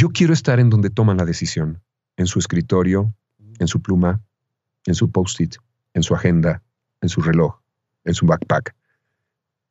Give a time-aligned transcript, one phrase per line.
[0.00, 1.82] Yo quiero estar en donde toman la decisión,
[2.16, 3.12] en su escritorio,
[3.58, 4.22] en su pluma,
[4.86, 5.56] en su post-it,
[5.92, 6.62] en su agenda,
[7.00, 7.58] en su reloj,
[8.04, 8.76] en su backpack.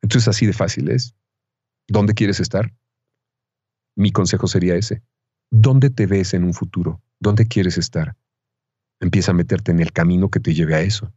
[0.02, 1.14] Entonces así de fácil es.
[1.86, 2.74] ¿Dónde quieres estar?
[3.96, 5.02] Mi consejo sería ese.
[5.50, 7.00] ¿Dónde te ves en un futuro?
[7.18, 8.14] ¿Dónde quieres estar?
[9.00, 11.10] Empieza a meterte en el camino que te lleve a eso.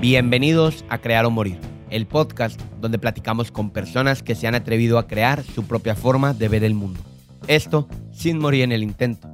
[0.00, 1.58] Bienvenidos a Crear o Morir,
[1.90, 6.34] el podcast donde platicamos con personas que se han atrevido a crear su propia forma
[6.34, 7.00] de ver el mundo.
[7.46, 9.28] Esto sin morir en el intento.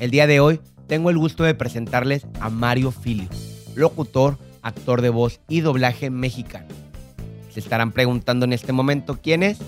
[0.00, 3.28] El día de hoy tengo el gusto de presentarles a Mario Filio,
[3.74, 6.66] locutor, actor de voz y doblaje mexicano.
[7.50, 9.58] Se estarán preguntando en este momento quién es,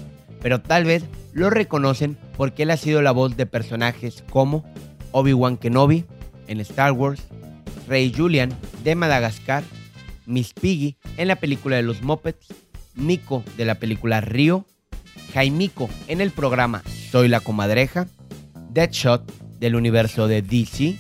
[0.43, 4.65] pero tal vez lo reconocen porque él ha sido la voz de personajes como
[5.13, 6.05] Obi-Wan Kenobi
[6.49, 7.23] en Star Wars,
[7.87, 8.51] Rey Julian
[8.85, 9.63] de Madagascar
[10.29, 12.47] Miss Piggy en la película de los Muppets,
[12.95, 14.67] Nico de la película Río,
[15.33, 18.07] Jaimico en el programa Soy la Comadreja,
[18.71, 20.97] Deadshot del universo de DC,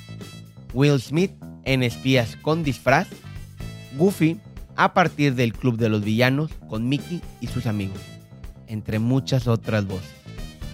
[0.73, 1.33] Will Smith
[1.65, 3.09] en Espías con disfraz,
[3.97, 4.41] Goofy
[4.77, 8.01] a partir del Club de los Villanos con Mickey y sus amigos,
[8.67, 10.15] entre muchas otras voces.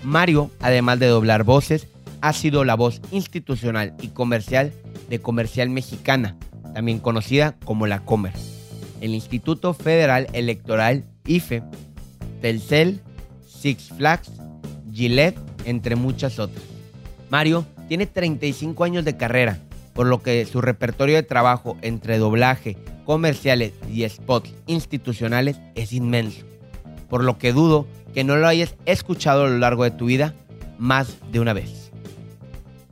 [0.05, 1.89] Mario, además de doblar voces,
[2.21, 4.73] ha sido la voz institucional y comercial
[5.09, 6.37] de Comercial Mexicana,
[6.75, 8.35] también conocida como la Comer,
[9.01, 11.63] el Instituto Federal Electoral IFE,
[12.43, 13.01] Telcel,
[13.47, 14.31] Six Flags,
[14.93, 16.63] Gillette, entre muchas otras.
[17.31, 19.59] Mario tiene 35 años de carrera,
[19.95, 26.45] por lo que su repertorio de trabajo entre doblaje, comerciales y spots institucionales es inmenso,
[27.09, 30.35] por lo que dudo que no lo hayas escuchado a lo largo de tu vida
[30.79, 31.91] más de una vez.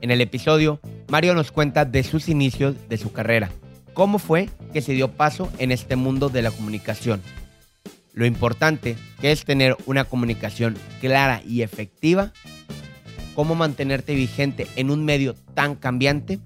[0.01, 3.49] En el episodio, Mario nos cuenta de sus inicios de su carrera,
[3.93, 7.21] cómo fue que se dio paso en este mundo de la comunicación.
[8.13, 12.31] Lo importante que es tener una comunicación clara y efectiva,
[13.35, 16.39] cómo mantenerte vigente en un medio tan cambiante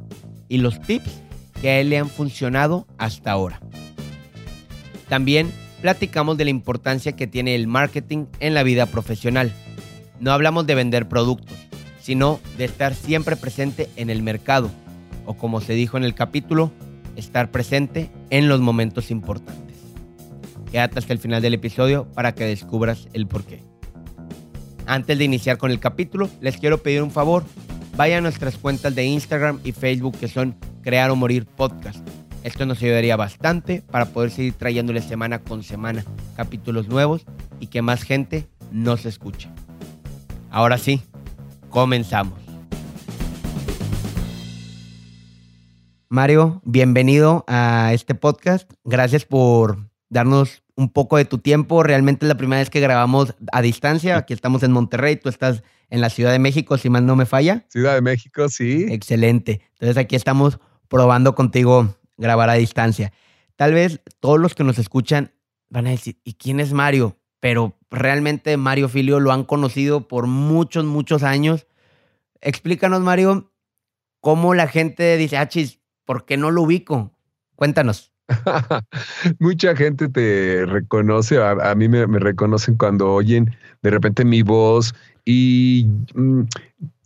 [0.47, 1.21] y los tips
[1.61, 3.59] que a él le han funcionado hasta ahora.
[5.09, 9.51] También platicamos de la importancia que tiene el marketing en la vida profesional.
[10.19, 11.55] No hablamos de vender productos,
[12.01, 14.71] sino de estar siempre presente en el mercado,
[15.25, 16.71] o como se dijo en el capítulo,
[17.17, 19.77] estar presente en los momentos importantes.
[20.71, 23.63] Quédate hasta el final del episodio para que descubras el porqué.
[24.85, 27.43] Antes de iniciar con el capítulo, les quiero pedir un favor.
[27.97, 32.07] Vayan a nuestras cuentas de Instagram y Facebook que son Crear o Morir Podcast.
[32.43, 36.05] Esto nos ayudaría bastante para poder seguir trayéndoles semana con semana
[36.37, 37.25] capítulos nuevos
[37.59, 39.49] y que más gente nos escuche.
[40.49, 41.01] Ahora sí,
[41.69, 42.46] comenzamos.
[46.09, 48.71] Mario, bienvenido a este podcast.
[48.85, 51.83] Gracias por darnos un poco de tu tiempo.
[51.83, 54.15] Realmente es la primera vez que grabamos a distancia.
[54.15, 57.25] Aquí estamos en Monterrey, tú estás en la Ciudad de México, si mal no me
[57.25, 57.65] falla.
[57.67, 58.85] Ciudad de México, sí.
[58.89, 59.61] Excelente.
[59.73, 63.11] Entonces aquí estamos probando contigo grabar a distancia.
[63.57, 65.33] Tal vez todos los que nos escuchan
[65.69, 67.17] van a decir, ¿y quién es Mario?
[67.41, 71.67] Pero realmente Mario Filio lo han conocido por muchos, muchos años.
[72.39, 73.51] Explícanos, Mario,
[74.21, 77.11] cómo la gente dice, ah, chis, ¿por qué no lo ubico?
[77.55, 78.11] Cuéntanos.
[79.39, 83.53] Mucha gente te reconoce, a, mí me, reconocen cuando oyen
[83.83, 86.41] de repente mi voz y mm,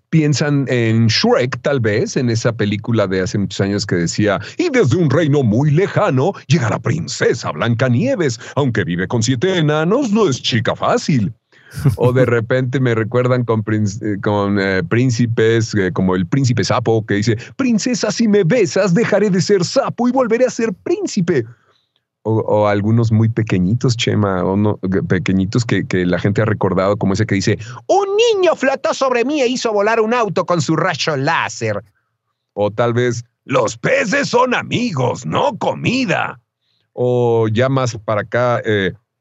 [0.09, 4.69] piensan en Shrek tal vez, en esa película de hace muchos años que decía, y
[4.69, 10.29] desde un reino muy lejano llega la princesa Blancanieves, aunque vive con siete enanos, no
[10.29, 11.34] es chica fácil
[11.96, 17.16] o de repente me recuerdan con, eh, eh, príncipes eh, como el príncipe sapo que
[17.16, 21.46] dice, princesa, si me besas, dejaré de ser sapo y volveré a ser príncipe.
[22.24, 24.78] O, algunos muy pequeñitos, Chema, o no,
[25.08, 27.58] pequeñitos que, que, la gente ha recordado, como ese que dice,
[27.88, 28.06] un
[28.36, 31.84] niño flotó sobre mí e hizo volar un auto con su rayo láser.
[32.53, 36.40] O tal vez, los peces son amigos, no comida.
[36.94, 38.62] O ya más para acá,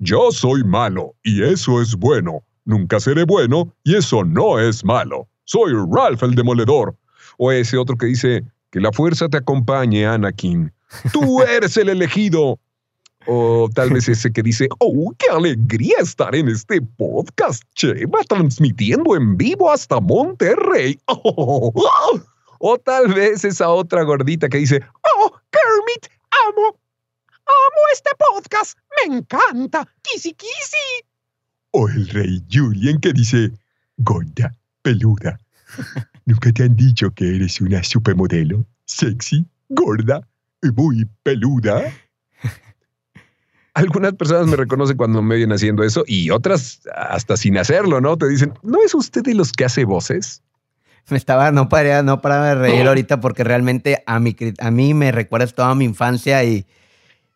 [0.01, 2.43] yo soy malo y eso es bueno.
[2.65, 5.29] Nunca seré bueno y eso no es malo.
[5.45, 6.97] Soy Ralph el Demoledor.
[7.37, 10.73] O ese otro que dice, que la fuerza te acompañe, Anakin.
[11.13, 12.59] Tú eres el elegido.
[13.27, 19.15] O tal vez ese que dice, oh, qué alegría estar en este podcast, Chema, transmitiendo
[19.15, 20.99] en vivo hasta Monterrey.
[22.63, 24.83] O tal vez esa otra gordita que dice,
[25.17, 26.13] oh, Kermit,
[26.47, 26.77] amo,
[27.51, 31.05] amo este podcast, me encanta, kisi kisi.
[31.73, 33.53] O el rey Julian que dice,
[33.99, 35.39] gorda, peluda.
[36.27, 38.65] ¿Nunca te han dicho que eres una supermodelo?
[38.85, 40.27] Sexy, gorda
[40.63, 41.93] y muy peluda.
[43.75, 48.17] algunas personas me reconocen cuando me vienen haciendo eso y otras hasta sin hacerlo, ¿no?
[48.17, 50.43] Te dicen, ¿no es usted de los que hace voces?
[51.09, 54.95] Me estaba, no para, no para de reír ahorita porque realmente a, mi, a mí
[54.95, 56.67] me recuerdas toda mi infancia y,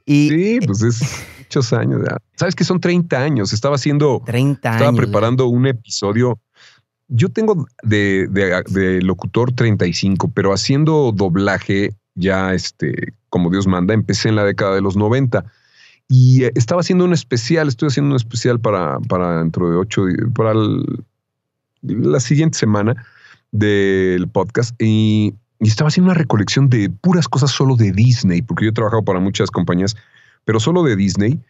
[0.07, 0.29] y...
[0.29, 1.01] Sí, pues es
[1.39, 2.17] muchos años ya.
[2.37, 3.53] ¿Sabes que son 30 años?
[3.53, 4.23] Estaba haciendo...
[4.25, 4.81] 30 años.
[4.81, 6.41] Estaba preparando un episodio.
[7.09, 13.95] Yo tengo de, de, de locutor 35, pero haciendo doblaje ya, este, como Dios manda,
[13.95, 15.45] empecé en la década de los 90
[16.09, 20.05] y eh, estaba haciendo un especial, estoy haciendo un especial para, para dentro de ocho,
[20.35, 20.55] para
[21.83, 23.07] la siguiente semana
[23.53, 28.71] del podcast y, estaba haciendo una recolección de puras cosas solo de Disney, porque yo
[28.71, 29.97] he trabajado para muchas compañías,
[30.45, 31.41] pero solo de Disney.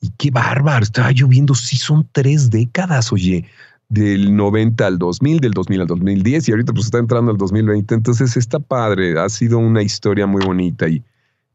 [0.00, 3.44] Y qué bárbaro, estaba yo viendo, sí son tres décadas, oye,
[3.88, 7.94] del 90 al 2000, del 2000 al 2010 y ahorita pues está entrando al 2020,
[7.94, 11.04] entonces está padre, ha sido una historia muy bonita y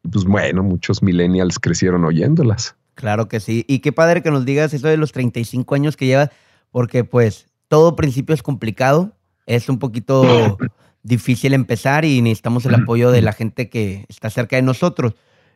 [0.09, 2.75] pues bueno, muchos millennials crecieron oyéndolas.
[2.93, 3.65] Claro que sí.
[3.67, 6.29] Y qué padre que nos digas eso de los 35 años que llevas,
[6.71, 9.13] porque pues todo principio es complicado,
[9.47, 10.57] es un poquito
[11.07, 15.13] difícil empezar y necesitamos el apoyo de la gente que está cerca de nosotros.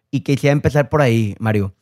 [0.09, 1.73] Y quisiera empezar por ahí, Mario.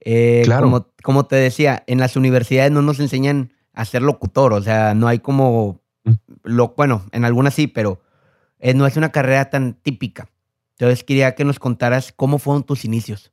[0.00, 0.64] Eh, claro.
[0.64, 4.94] como, como te decía, en las universidades no nos enseñan a ser locutor, o sea,
[4.94, 6.12] no hay como, mm.
[6.44, 8.02] lo, bueno, en algunas sí, pero
[8.60, 10.28] eh, no es una carrera tan típica.
[10.78, 13.32] Entonces quería que nos contaras cómo fueron tus inicios.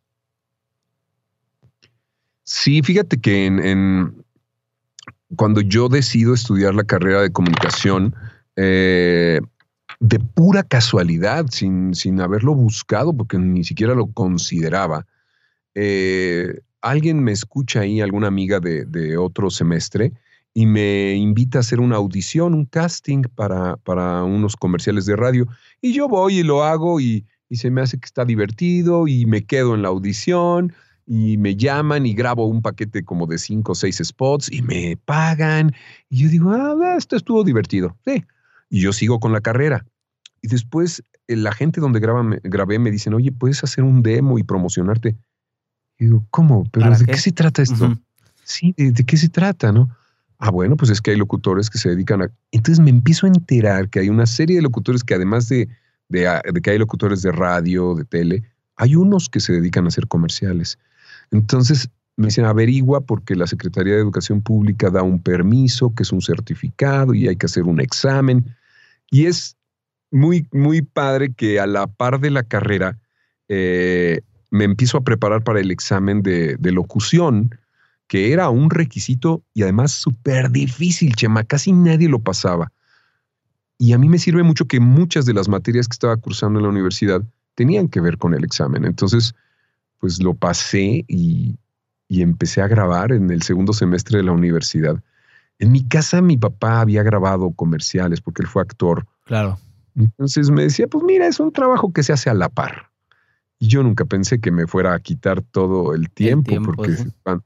[2.44, 4.24] Sí, fíjate que en,
[5.36, 8.16] cuando yo decido estudiar la carrera de comunicación,
[8.56, 9.42] eh,
[10.02, 15.06] de pura casualidad, sin, sin, haberlo buscado, porque ni siquiera lo consideraba,
[15.76, 20.12] eh, alguien me escucha ahí, alguna amiga de, de, otro semestre,
[20.56, 25.48] y me invita a hacer una audición, un casting para, para unos comerciales de radio.
[25.82, 29.28] Y yo voy y lo hago y, y se me hace que está divertido y
[29.28, 30.74] me quedo en la audición
[31.06, 34.98] y me llaman y grabo un paquete como de cinco o seis spots y me
[34.98, 35.74] pagan.
[36.10, 37.96] Y yo digo, ah, esto estuvo divertido.
[38.04, 38.24] Sí.
[38.70, 39.86] Y yo sigo con la carrera.
[40.42, 44.44] Y después eh, la gente donde grabé me dicen, oye, ¿puedes hacer un demo y
[44.44, 45.18] promocionarte?
[45.98, 46.64] Y digo, ¿cómo?
[46.72, 47.18] ¿Pero de qué?
[47.18, 47.98] se trata esto?
[48.44, 49.96] Sí, ¿de, ¿de, qué se trata, no?
[50.40, 52.32] Ah, bueno, pues es que hay locutores que se dedican a...
[52.52, 55.70] Entonces me empiezo a enterar que hay una serie de locutores que además de
[56.12, 58.44] de, que hay locutores de radio, de tele,
[58.76, 60.78] hay unos que se dedican a hacer comerciales.
[61.32, 66.12] Entonces me dicen, averigua porque la Secretaría de Educación Pública da un permiso, que es
[66.12, 68.56] un certificado y hay que hacer un examen.
[69.10, 69.56] Y es
[70.12, 73.00] muy, muy padre que a la par de la carrera
[73.48, 77.58] eh, me empiezo a preparar para el examen de, de locución,
[78.08, 82.72] que era un requisito y además súper difícil, Chema, casi nadie lo pasaba.
[83.78, 86.64] Y a mí me sirve mucho que muchas de las materias que estaba cursando en
[86.64, 87.24] la universidad
[87.56, 88.86] tenían que ver con el examen.
[88.86, 89.34] Entonces,
[89.98, 91.58] pues lo pasé y,
[92.10, 95.02] empecé a grabar en el segundo semestre de la universidad.
[95.60, 99.08] En mi casa mi papá había grabado comerciales porque él fue actor.
[99.26, 99.58] Claro.
[99.96, 102.92] Entonces me decía, pues mira, es un trabajo que se hace a la par.
[103.60, 107.44] Y yo nunca pensé que me fuera a quitar todo el tiempo, porque cuando,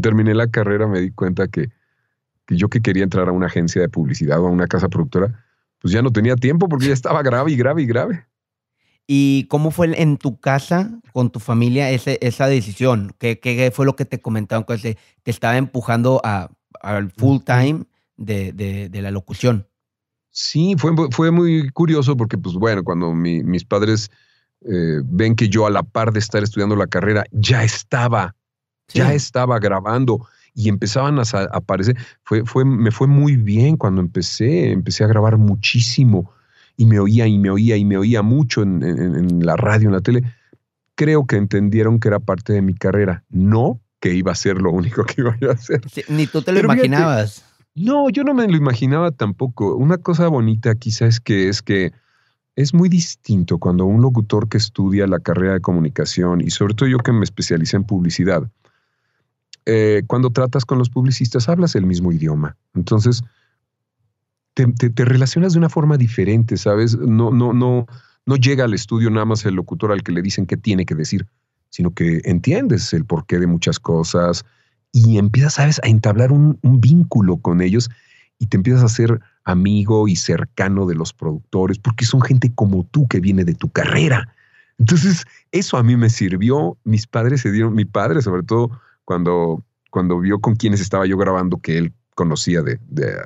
[0.00, 1.70] terminé la carrera me di cuenta que,
[2.46, 5.44] que, yo que quería entrar a una agencia de publicidad o a una casa productora,
[5.78, 8.26] pues ya no tenía tiempo porque ya estaba grave y grave y grave.
[9.10, 13.14] ¿Y cómo fue en tu casa, con tu familia, ese, esa decisión?
[13.18, 17.84] ¿Qué, ¿Qué, fue lo que te comentaron que te estaba empujando al full time
[18.18, 19.66] de, de, la locución?
[20.30, 24.10] Sí, fue, fue muy curioso porque, pues bueno, cuando mis padres
[24.62, 28.34] eh, ven que yo a la par de estar estudiando la carrera ya estaba,
[28.88, 31.96] ya estaba grabando y empezaban a, aparecer.
[32.24, 36.32] Fue, fue, me fue muy bien cuando empecé, empecé a grabar muchísimo
[36.76, 40.00] y me oía y me oía y me oía mucho en, la radio, en la
[40.00, 40.24] tele.
[40.96, 44.70] Creo que entendieron que era parte de mi carrera, no que iba a ser lo
[44.72, 45.80] único que iba a hacer.
[46.08, 47.44] ni tú te lo imaginabas.
[47.84, 49.74] No, yo no me lo imaginaba tampoco.
[49.76, 51.92] Una cosa bonita quizás es que es que
[52.56, 56.88] es muy distinto cuando un locutor que estudia la carrera de comunicación y sobre todo
[56.88, 58.50] yo que me especialicé en publicidad,
[59.64, 62.56] eh, cuando tratas con los publicistas hablas el mismo idioma.
[62.74, 63.22] Entonces,
[64.54, 66.96] te, relacionas de una forma diferente, ¿sabes?
[66.96, 67.86] No, no, no,
[68.26, 70.96] no llega al estudio nada más el locutor al que le dicen qué tiene que
[70.96, 71.26] decir,
[71.70, 74.44] sino que entiendes el porqué de muchas cosas
[74.92, 77.90] y empiezas, ¿sabes?, a entablar un, vínculo con ellos
[78.38, 82.84] y te empiezas a ser amigo y cercano de los productores, porque son gente como
[82.84, 84.34] tú que viene de tu carrera.
[84.78, 86.78] Entonces, eso a mí me sirvió.
[86.84, 88.70] Mis padres se dieron, mi padre sobre todo,
[89.04, 92.78] cuando, cuando vio con quienes estaba yo grabando, que él conocía de,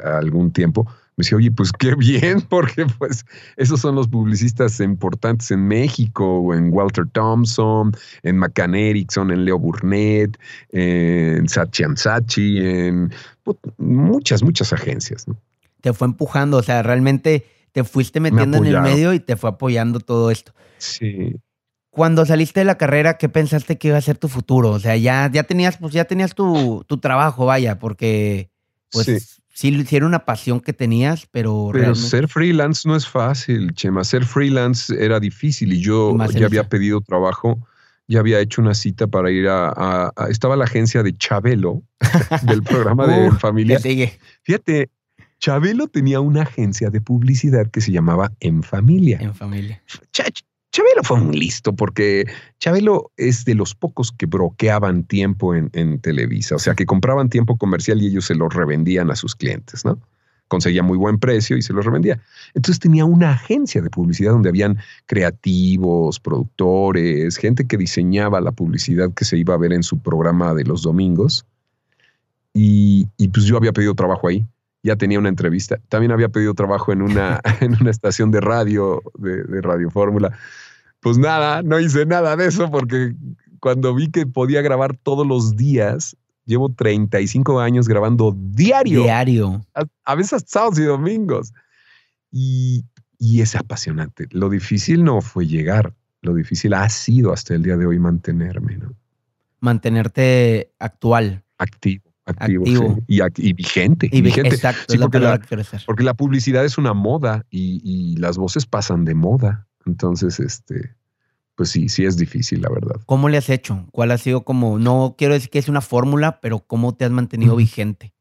[0.04, 0.86] algún tiempo,
[1.22, 3.24] me decía, oye, pues qué bien, porque pues
[3.56, 9.58] esos son los publicistas importantes en México, en Walter Thompson, en McCann Erickson, en Leo
[9.58, 10.38] Burnett,
[10.70, 13.12] en Sachian Sachi, en
[13.78, 15.28] muchas, muchas agencias.
[15.28, 15.36] ¿no?
[15.80, 19.50] Te fue empujando, o sea, realmente te fuiste metiendo en el medio y te fue
[19.50, 20.52] apoyando todo esto.
[20.78, 21.36] Sí.
[21.90, 24.70] Cuando saliste de la carrera, ¿qué pensaste que iba a ser tu futuro?
[24.70, 28.50] O sea, ya, ya tenías, pues ya tenías tu, tu trabajo, vaya, porque
[28.90, 29.41] pues sí.
[29.90, 31.70] Era una pasión que tenías, pero.
[31.72, 34.04] Pero ser freelance no es fácil, Chema.
[34.04, 37.66] Ser freelance era difícil y yo ya había pedido trabajo,
[38.08, 40.12] ya había hecho una cita para ir a.
[40.28, 41.82] estaba la agencia de Chabelo,
[42.42, 43.80] del programa de uh, Familia.
[44.42, 44.90] Fíjate,
[45.38, 49.18] Chabelo tenía una agencia de publicidad que se llamaba En Familia.
[49.20, 49.82] En Familia.
[50.72, 52.26] Chabelo fue muy listo porque
[52.58, 57.58] Chabelo es de los pocos que bloqueaban tiempo en, Televisa, o sea, que compraban tiempo
[57.58, 60.00] comercial y ellos se lo revendían a sus clientes, ¿no?
[60.48, 62.20] Conseguía muy buen precio y se los revendía.
[62.54, 69.12] Entonces tenía una agencia de publicidad donde habían creativos, productores, gente que diseñaba la publicidad
[69.12, 71.44] que se iba a ver en su programa de los domingos.
[72.54, 74.46] Y, pues yo había pedido trabajo ahí
[74.84, 75.78] ya tenía una entrevista.
[75.88, 80.36] También había pedido trabajo en una, en una estación de radio, de, de Radio Fórmula.
[81.02, 83.12] Pues nada, no hice nada de eso porque
[83.58, 86.16] cuando vi que podía grabar todos los días,
[86.46, 89.02] llevo 35 años grabando diario.
[89.02, 89.66] Diario.
[90.04, 91.52] A, veces sábados y domingos.
[92.30, 92.84] Y,
[93.18, 94.28] y es apasionante.
[94.30, 98.76] Lo difícil no fue llegar, lo difícil ha sido hasta el día de hoy mantenerme,
[98.76, 98.92] ¿no?
[99.58, 101.42] Mantenerte actual.
[101.58, 102.04] Activo.
[102.24, 102.64] Activo,
[103.08, 104.08] y, y, vigente.
[104.12, 104.54] Y, vigente.
[104.54, 105.40] Exacto, porque, la,
[105.84, 109.66] porque, la, publicidad es una moda y, y, las voces pasan de moda.
[109.86, 110.94] Entonces, este,
[111.54, 113.00] pues sí, sí es difícil, la verdad.
[113.06, 113.86] ¿Cómo le has hecho?
[113.92, 117.10] ¿Cuál ha sido como, no quiero decir que es una fórmula, pero cómo te has
[117.10, 118.14] mantenido vigente?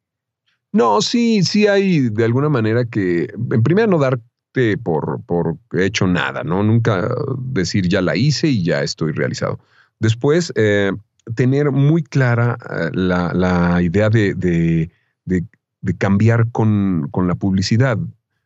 [0.72, 6.08] No, sí, sí hay de alguna manera que, en primer no darte por, por hecho
[6.08, 6.64] nada, ¿no?
[6.64, 9.60] Nunca decir ya la hice y ya estoy realizado.
[10.00, 10.92] Después, eh,
[11.36, 14.90] tener muy clara eh, la, la idea de, de,
[15.26, 15.44] de,
[15.82, 17.98] de cambiar con, con la publicidad.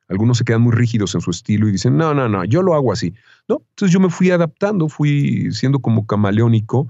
[0.08, 2.76] Algunos se quedan muy rígidos en su estilo y dicen, no, no, no, yo lo
[2.76, 3.14] hago así.
[3.48, 6.88] No, entonces yo me fui adaptando, fui siendo como camaleónico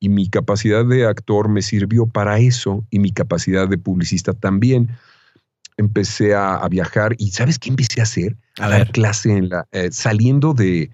[0.00, 4.90] y mi capacidad de actor me sirvió para eso y mi capacidad de publicista también.
[5.76, 8.36] Empecé a, viajar y ¿sabes qué empecé a hacer?
[8.58, 10.90] A, dar clase en la, eh, saliendo de,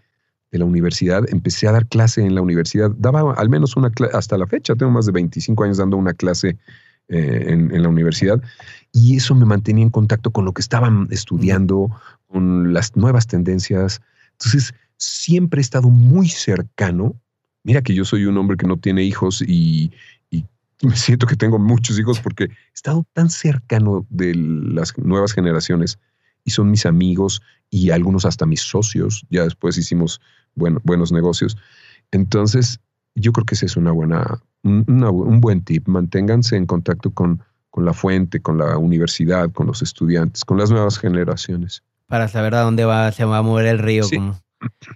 [0.52, 2.90] de, la universidad, empecé a dar clase en la universidad.
[2.90, 6.12] Daba al menos una clase, hasta la fecha, tengo más de 25 años dando una
[6.12, 6.59] clase
[7.09, 8.41] eh, en, la universidad
[8.91, 11.91] y eso me mantenía en contacto con lo que estaban estudiando,
[12.29, 14.01] con las nuevas tendencias.
[14.33, 17.15] Entonces, siempre he estado muy cercano.
[17.63, 19.93] Mira que yo soy un hombre que no tiene hijos y,
[20.83, 25.99] me siento que tengo muchos hijos porque he estado tan cercano de las nuevas generaciones
[26.45, 29.27] y son mis amigos y algunos hasta mis socios.
[29.31, 30.21] Ya después hicimos
[30.55, 31.57] bueno, buenos negocios.
[32.11, 32.81] Entonces,
[33.14, 35.88] yo creo que ese es una buena, un buen tip.
[35.88, 37.42] Manténganse en contacto con,
[37.75, 41.83] con la fuente, con la universidad, con los estudiantes, con las nuevas generaciones.
[42.06, 44.04] Para saber a dónde va, se va a mover el río.
[44.04, 44.18] Sí,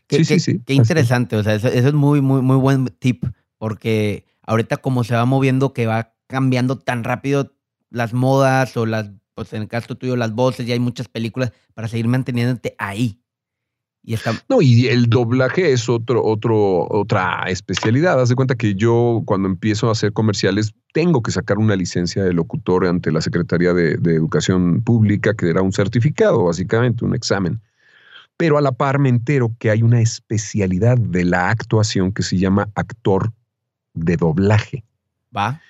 [0.07, 3.25] qué, sí, sí, Qué interesante, o sea, eso, es muy, muy, muy buen tip,
[3.59, 7.53] porque ahorita como se va moviendo, que va cambiando tan rápido
[7.91, 11.53] las modas o las, pues en el caso tuyo, las voces, ya hay muchas películas
[11.75, 13.21] para seguir manteniéndote ahí.
[14.49, 18.21] No, y el doblaje es otro, otro, otra especialidad.
[18.21, 22.25] Haz de cuenta que yo cuando empiezo a hacer comerciales tengo que sacar una licencia
[22.25, 27.61] de locutor ante la Secretaría de, Educación Pública, que era un certificado, básicamente, un examen.
[28.37, 32.39] Pero a la par me entero que hay una especialidad de la actuación que se
[32.39, 33.33] llama actor
[33.95, 34.85] de doblaje.
[35.37, 35.61] Va.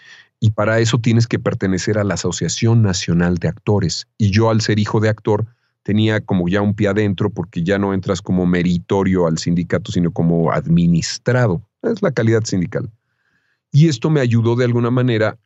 [0.40, 4.06] Y para eso tienes que pertenecer a la Asociación Nacional de Actores.
[4.18, 5.46] Y yo, al ser hijo de actor,
[5.82, 10.10] tenía como ya un pie adentro porque ya no entras como meritorio al sindicato, sino
[10.10, 11.62] como administrado.
[11.82, 12.90] Es la calidad sindical.
[13.70, 15.38] Y esto me ayudó de alguna manera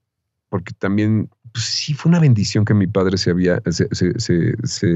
[0.48, 4.86] porque también pues, sí fue una bendición que mi padre se, había, se, se,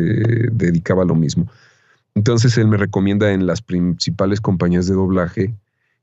[0.52, 1.48] dedicaba a lo mismo.
[2.14, 5.54] Entonces él me recomienda en las principales compañías de doblaje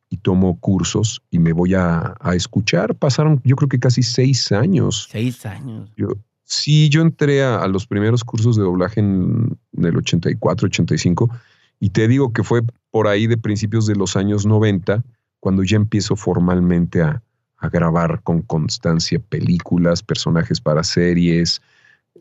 [0.10, 2.96] y tomo cursos y me voy a, a, escuchar.
[2.96, 5.08] Pasaron yo creo que casi seis años.
[5.12, 5.92] Seis años.
[5.98, 6.10] Yo,
[6.46, 11.30] Sí, yo entré a, los primeros cursos de doblaje en, el 84, 85
[11.80, 15.04] y te digo que fue por ahí de principios de los años 90
[15.40, 17.22] cuando ya empiezo formalmente a,
[17.72, 21.62] grabar con constancia películas, personajes para series,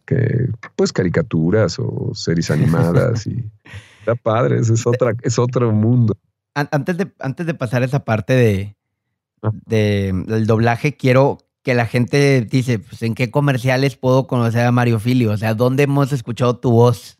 [0.06, 3.44] que, pues caricaturas o series animadas y
[3.98, 6.16] está padre, es, otra, es otro mundo.
[6.54, 8.76] Antes de, antes de pasar esa parte de,
[9.42, 9.50] ah.
[9.66, 14.72] de, del doblaje, quiero que la gente dice, pues, ¿en qué comerciales puedo conocer a
[14.72, 15.32] Mario Filio?
[15.32, 17.18] O sea, ¿dónde hemos escuchado tu voz?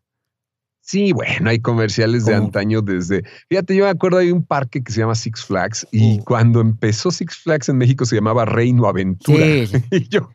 [0.85, 3.23] Sí, bueno, hay comerciales de antaño desde.
[3.49, 6.25] Fíjate, yo me acuerdo hay un parque que se llama Six Flags y uh.
[6.25, 9.47] cuando empezó Six Flags en México se llamaba Reino Aventura.
[9.93, 10.29] y yo,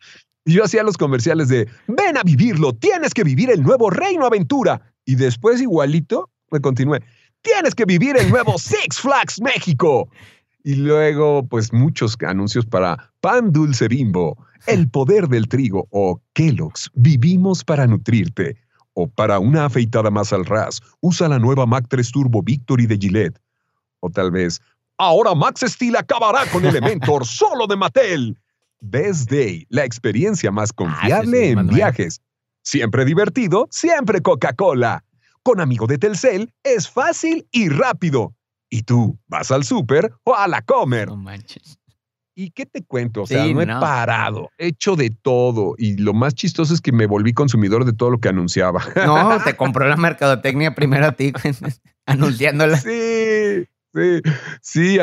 [0.46, 4.82] yo hacía los comerciales de ven a vivirlo, tienes que vivir el nuevo Reino Aventura.
[5.06, 7.02] Y después, igualito, me continué.
[7.42, 10.10] Tienes que vivir el nuevo Six Flags México.
[10.68, 16.92] Y luego, pues muchos anuncios para Pan Dulce Bimbo, El Poder del Trigo o Kellogg's,
[16.94, 18.58] Vivimos para Nutrirte
[18.92, 22.98] o para una afeitada más al ras, usa la nueva Mac 3 Turbo Victory de
[22.98, 23.40] Gillette.
[24.02, 24.60] O tal vez,
[24.98, 28.38] ahora Max Steel acabará con Elementor solo de Mattel.
[28.82, 32.20] Best Day, la experiencia más ah, confiable en viajes.
[32.64, 35.06] Siempre divertido, siempre Coca-Cola.
[35.44, 38.34] Con amigo de Telcel es fácil y rápido.
[38.70, 41.08] ¿Y tú vas al súper o a la comer?
[41.08, 41.80] No manches.
[42.40, 43.24] ¿Y qué te cuento?
[43.24, 45.74] O sea, no he parado, he hecho de todo.
[45.76, 48.84] Y lo más chistoso es que me volví consumidor de todo lo que anunciaba.
[48.96, 51.34] No, te compró la mercadotecnia primero a ti,
[52.06, 52.78] anunciándola.
[52.78, 53.66] Sí,
[53.98, 54.22] sí,
[54.62, 54.98] sí,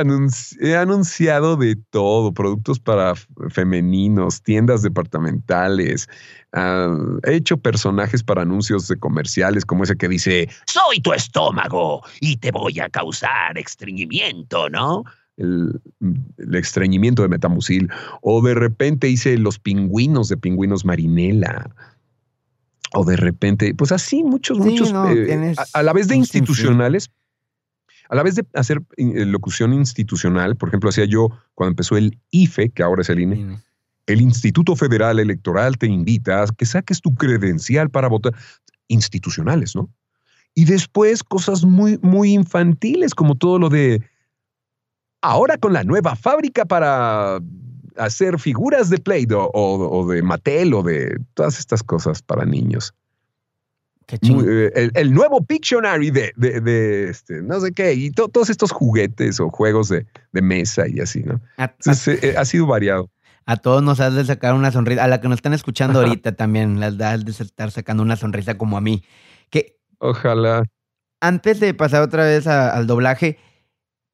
[0.60, 3.14] he anunciado de todo, productos para
[3.50, 6.08] femeninos, tiendas departamentales.
[6.52, 12.02] Ah, he hecho personajes para anuncios de comerciales, como ese que dice, soy tu estómago
[12.20, 15.04] y te voy a causar estreñimiento, ¿no?
[15.36, 15.80] el,
[16.52, 17.90] estreñimiento de metamucil,
[18.22, 21.70] o de repente hice los pingüinos de pingüinos marinela,
[22.92, 27.10] o de repente, pues así muchos, muchos, eh, a, la vez de institucionales,
[28.08, 32.18] a la vez de hacer eh, locución institucional, por ejemplo, hacía yo cuando empezó el
[32.30, 33.58] IFE, que ahora es el INE,
[34.06, 38.34] el Instituto Federal Electoral te invita a que saques tu credencial para votar,
[38.88, 39.88] institucionales, ¿no?
[40.54, 44.02] Y después cosas muy, muy infantiles, como todo lo de
[45.24, 47.40] Ahora con la nueva fábrica para
[47.96, 52.92] hacer figuras de Play-Doh o, de Mattel o de todas estas cosas para niños.
[54.06, 56.32] Qué eh, el, nuevo Pictionary de,
[57.08, 61.40] este, no sé qué, y todos estos juguetes o juegos de, mesa y así, ¿no?
[61.58, 63.10] Eh, ha sido variado.
[63.46, 66.32] A todos nos has de sacar una sonrisa, a la que nos están escuchando ahorita
[66.32, 69.04] también, las has de estar sacando una sonrisa como a mí.
[69.50, 70.64] Que, Ojalá.
[71.20, 73.38] Antes de pasar otra vez al doblaje,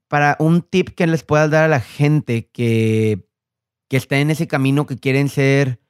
[0.08, 3.28] para un tip que les puedas dar a la gente que,
[3.88, 5.80] que está en ese camino, que quieren ser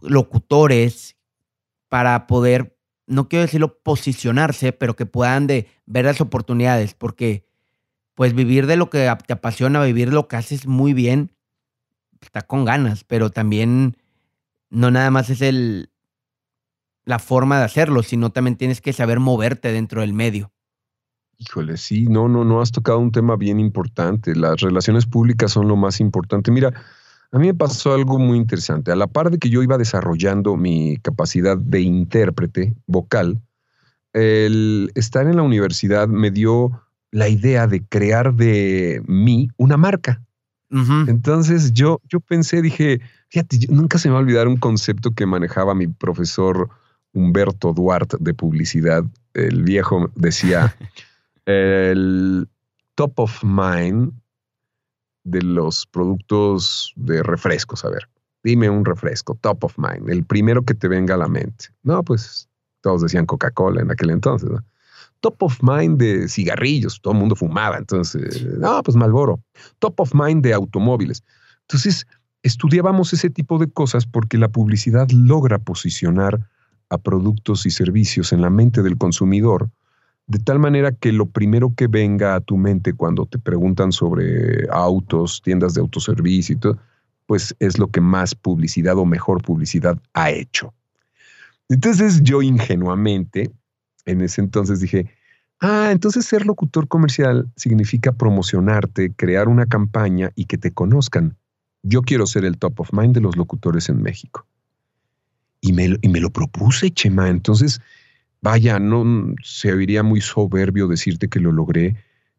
[0.00, 1.16] locutores
[1.88, 2.77] para poder,
[3.08, 7.44] no quiero decirlo posicionarse, pero que puedan de ver las oportunidades, porque
[8.14, 11.32] pues vivir de lo que te apasiona, vivir lo que haces muy bien,
[12.20, 13.96] está con ganas, pero también
[14.70, 15.90] no nada más es el
[17.04, 20.52] la forma de hacerlo, sino también tienes que saber moverte dentro del medio.
[21.38, 24.36] Híjole, sí, no, no, no has tocado un tema bien importante.
[24.36, 26.50] Las relaciones públicas son lo más importante.
[26.50, 26.74] Mira,
[27.30, 28.90] a mí me pasó algo muy interesante.
[28.90, 33.40] A la par de que yo iba desarrollando mi capacidad de intérprete vocal,
[34.12, 40.22] el estar en la universidad me dio la idea de crear de mí una marca.
[40.70, 45.24] Entonces yo, yo pensé, dije, fíjate, nunca se me va a olvidar un concepto que
[45.24, 46.68] manejaba mi profesor
[47.14, 49.02] Humberto Duarte de publicidad.
[49.32, 50.76] El viejo decía,
[51.46, 52.48] el
[52.96, 54.12] top of mind
[55.30, 57.84] de los productos de refrescos.
[57.84, 58.08] A ver,
[58.42, 61.66] dime un refresco, top of mind, el primero que te venga a la mente.
[61.82, 62.48] No, pues
[62.80, 64.48] todos decían Coca-Cola en aquel entonces.
[65.20, 69.40] Top of mind de cigarrillos, todo el mundo fumaba, entonces, no, pues Malboro.
[69.80, 71.24] Top of mind de automóviles.
[71.62, 72.06] Entonces,
[72.42, 76.48] estudiábamos ese tipo de cosas porque la publicidad logra posicionar
[76.90, 79.70] a productos y servicios en la mente del consumidor
[80.28, 84.68] de tal manera que lo primero que venga a tu mente cuando te preguntan sobre
[84.70, 86.78] autos, tiendas de autoservicio y todo,
[87.26, 90.74] pues es lo que más publicidad o mejor publicidad ha hecho.
[91.70, 93.50] Entonces yo ingenuamente,
[94.04, 95.10] en ese entonces dije,
[95.60, 101.36] ah, entonces ser locutor comercial significa promocionarte, crear una campaña y que te conozcan.
[101.82, 104.44] Yo quiero ser el top of mind de los locutores en México.
[105.62, 107.30] Y me, y me lo propuse, Chema.
[107.30, 107.80] Entonces
[108.40, 111.96] Vaya, no se oiría muy soberbio decirte que lo logré,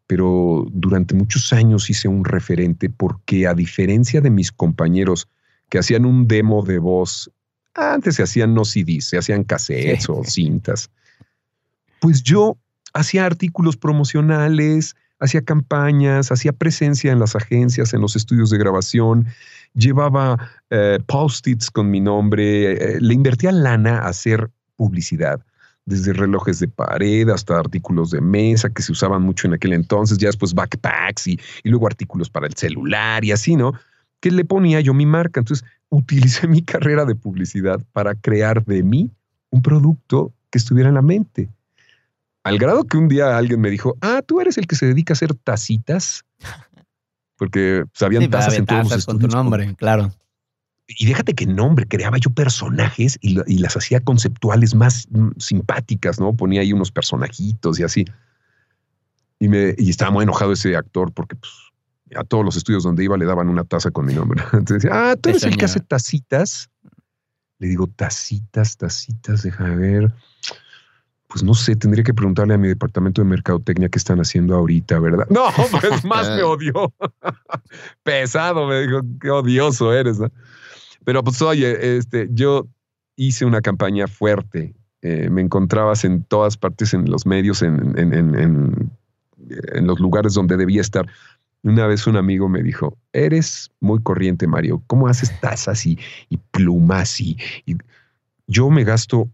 [0.07, 5.27] pero durante muchos años hice un referente porque a diferencia de mis compañeros
[5.69, 7.29] que hacían un demo de voz,
[7.75, 10.89] antes se hacían no CDs, se hacían cassettes o cintas,
[11.99, 12.57] pues yo
[12.93, 19.27] hacía artículos promocionales, hacía campañas, hacía presencia en las agencias, en los estudios de grabación,
[19.73, 25.43] llevaba eh, post-its con mi nombre, eh, le invertía lana a hacer publicidad
[25.89, 30.19] desde relojes de pared hasta artículos de mesa que se usaban mucho en aquel entonces,
[30.19, 33.73] ya después backpacks y, luego artículos para el celular y así, ¿no?
[34.19, 35.39] Que le ponía yo mi marca.
[35.39, 39.11] Entonces, utilicé mi carrera de publicidad para crear de mí
[39.49, 41.49] un producto que estuviera en la mente.
[42.43, 45.13] Al grado que un día alguien me dijo, ah, tú eres el que se dedica
[45.13, 46.23] a hacer tacitas.
[47.37, 50.11] Porque sabían Sí, tazas en todos los tazas con tu nombre, claro.
[50.97, 55.29] Y déjate que nombre, creaba yo personajes y, lo- y las hacía conceptuales más mm,
[55.37, 56.33] simpáticas, ¿no?
[56.33, 58.05] Ponía ahí unos personajitos y así.
[59.39, 61.51] Y, me, y estaba muy enojado ese actor porque pues,
[62.15, 64.41] a todos los estudios donde iba le daban una taza con mi nombre.
[64.53, 66.69] Entonces decía, ah, tú eres el que hace tacitas.
[67.59, 70.13] Le digo, tacitas, tacitas, déjame ver.
[71.27, 74.97] Pues no sé, tendría que preguntarle a mi departamento de mercadotecnia qué están haciendo ahorita,
[74.99, 75.27] ¿verdad?
[75.29, 75.45] No,
[75.79, 76.91] pues más me odió.
[78.01, 80.31] Pesado, me dijo, qué odioso eres, ¿no?
[81.09, 82.67] Pero pues oye, este, yo
[83.15, 84.75] hice una campaña fuerte.
[85.01, 88.91] Eh, me encontrabas en todas partes, en los medios, en, en, en,
[89.73, 91.07] en, los lugares donde debía estar.
[91.63, 94.83] Una vez un amigo me dijo, eres muy corriente, Mario.
[94.85, 95.97] ¿Cómo haces tazas y,
[96.51, 97.19] plumas?
[97.19, 97.37] Y
[98.45, 99.27] yo me gasto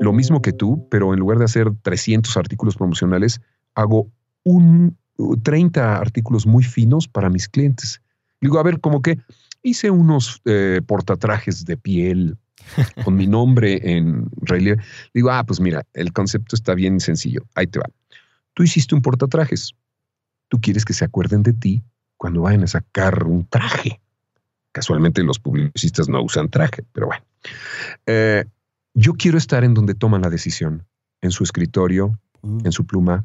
[0.00, 3.40] lo mismo que tú, pero en lugar de hacer 300 artículos promocionales,
[3.76, 4.10] hago
[4.42, 4.96] un
[5.44, 8.02] 30 artículos muy finos para mis clientes.
[8.40, 9.16] Digo, a ver, como que
[9.62, 12.36] hice unos eh, portatrajes de piel
[13.04, 14.82] con mi nombre en relieve.
[15.14, 17.42] Digo, ah, pues mira, el concepto está bien sencillo.
[17.54, 17.86] Ahí te va.
[18.54, 19.74] Tú hiciste un portatrajes.
[20.48, 21.82] Tú quieres que se acuerden de ti
[22.16, 24.00] cuando vayan a sacar un traje.
[24.72, 27.24] Casualmente los publicistas no usan traje, pero bueno.
[28.06, 28.44] Eh,
[28.94, 30.86] yo quiero estar en donde toman la decisión,
[31.20, 32.60] en su escritorio, Mm.
[32.64, 33.24] en su pluma,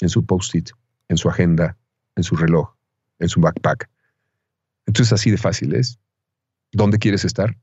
[0.00, 0.70] en su post-it,
[1.08, 1.76] en su agenda,
[2.16, 2.74] en su reloj,
[3.18, 3.88] en su backpack.
[4.88, 6.00] Entonces así de fácil es.
[6.72, 7.56] ¿Dónde quieres estar?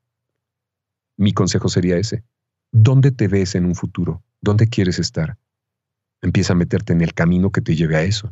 [1.17, 2.23] Mi consejo sería ese.
[2.71, 4.21] ¿Dónde te ves en un futuro?
[4.41, 5.35] ¿Dónde quieres estar?
[6.21, 8.31] Empieza a meterte en el camino que te lleve a eso.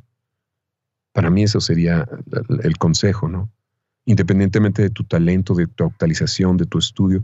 [1.11, 2.07] Para mí eso sería
[2.63, 3.49] el- consejo, ¿no?
[4.05, 7.23] Independientemente de tu talento, de tu actualización, de tu estudio,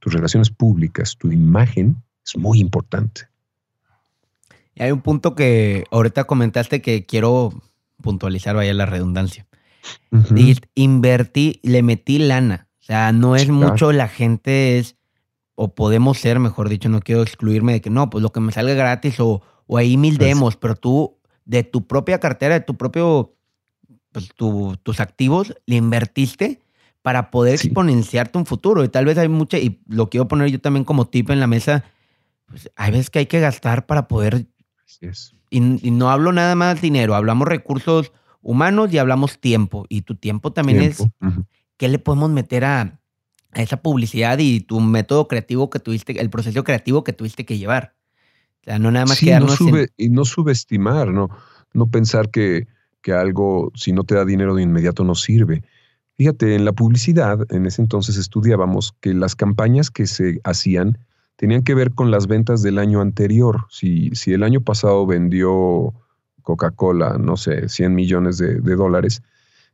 [0.00, 3.22] tus relaciones públicas, tu imagen es muy importante.
[4.74, 7.52] Y hay un punto que ahorita comentaste que quiero
[8.02, 9.46] puntualizar, vaya la redundancia.
[10.10, 12.68] Dijiste, invertí, le metí lana.
[12.80, 13.54] O sea, no es claro.
[13.70, 14.96] mucho, la gente es,
[15.54, 18.52] o podemos ser, mejor dicho, no quiero excluirme de que no, pues lo que me
[18.52, 22.60] salga gratis o, o ahí mil Pues- demos, pero tú, de tu propia cartera, de
[22.60, 23.34] tu propio,
[24.12, 26.60] pues tu- tus activos, le invertiste
[27.02, 27.68] para poder Sí.
[27.68, 28.82] exponenciarte un futuro.
[28.84, 31.46] Y tal vez hay mucha, y lo quiero poner yo también como tip en la
[31.46, 31.84] mesa,
[32.46, 34.46] pues hay veces que hay que gastar para poder
[34.84, 35.34] Así es.
[35.50, 38.12] y, y no hablo nada más dinero, hablamos recursos
[38.46, 39.86] humanos y hablamos tiempo.
[39.88, 41.00] Y tu tiempo también es.
[41.00, 41.44] Ujú.
[41.76, 42.80] qué le podemos meter a,
[43.52, 47.58] a esa publicidad y tu método creativo que tuviste, el proceso creativo que tuviste que
[47.58, 47.94] llevar.
[48.62, 51.28] O sea, no nada más Sí, no quedarnos en- y no subestimar, no,
[51.74, 52.66] no pensar que,
[53.02, 55.62] que algo, si no te da dinero de inmediato, no sirve.
[56.14, 60.98] Fíjate, en la publicidad, en ese entonces estudiábamos que las campañas que se hacían
[61.36, 63.66] tenían que ver con las ventas del año anterior.
[63.68, 65.92] Si, si el año pasado vendió
[66.46, 69.20] Coca-Cola, no sé, 100 millones de, de dólares,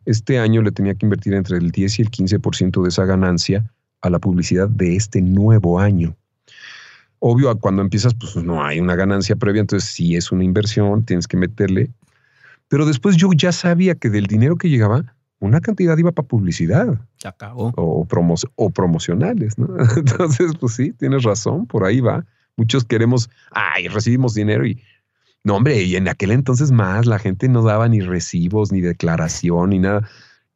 [0.07, 3.71] este año le tenía que invertir entre el 10 y el 15% de esa ganancia
[4.01, 6.17] a la publicidad de este nuevo año.
[7.19, 11.29] Obvio, cuando empiezas, pues no hay una ganancia previa, entonces sí es una inversión, tienes
[11.29, 11.91] que meterle.
[12.69, 16.99] Pero después yo ya sabía que del dinero que llegaba, una cantidad iba para publicidad
[17.19, 17.73] Se acabó.
[17.77, 19.69] o, promo- o promocionales, ¿no?
[19.97, 22.25] Entonces, pues sí, tienes razón, por ahí va.
[22.57, 24.83] Muchos queremos, ay, recibimos dinero y,
[25.45, 29.71] no, hombre, y en aquel entonces más, la gente no daba ni recibos, ni declaración,
[29.71, 30.09] ni nada.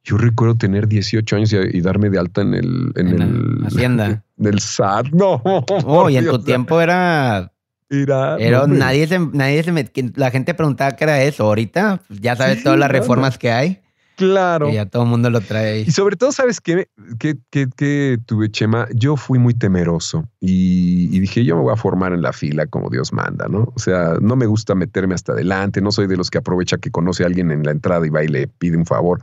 [0.05, 3.25] Yo recuerdo tener 18 años y, y darme de alta en el, en, En la
[3.25, 4.25] el Hacienda.
[4.38, 5.07] en el SAT.
[5.12, 5.42] No.
[5.44, 7.51] Oh, y en tu tiempo era,
[7.90, 8.79] Era, hombre.
[8.79, 11.44] nadie se, nadie se met- la gente preguntaba qué era eso.
[11.44, 12.92] Ahorita ya sabes Sí, todas las no.
[12.92, 13.81] reformas que hay
[14.16, 14.70] Claro.
[14.70, 15.85] y ya todo el mundo lo trae ahí.
[15.87, 16.88] Y sobre todo, ¿sabes qué?
[17.18, 18.88] ¿Qué, qué- qué tuve, Chema?
[18.94, 22.66] Yo fui muy temeroso y, y dije, yo me voy a formar en la fila
[22.66, 23.72] como Dios manda, ¿no?
[23.74, 26.90] O sea, no me gusta meterme hasta adelante, no soy de los que aprovecha que
[26.90, 29.22] conoce a alguien en la entrada y va y le pide un favor.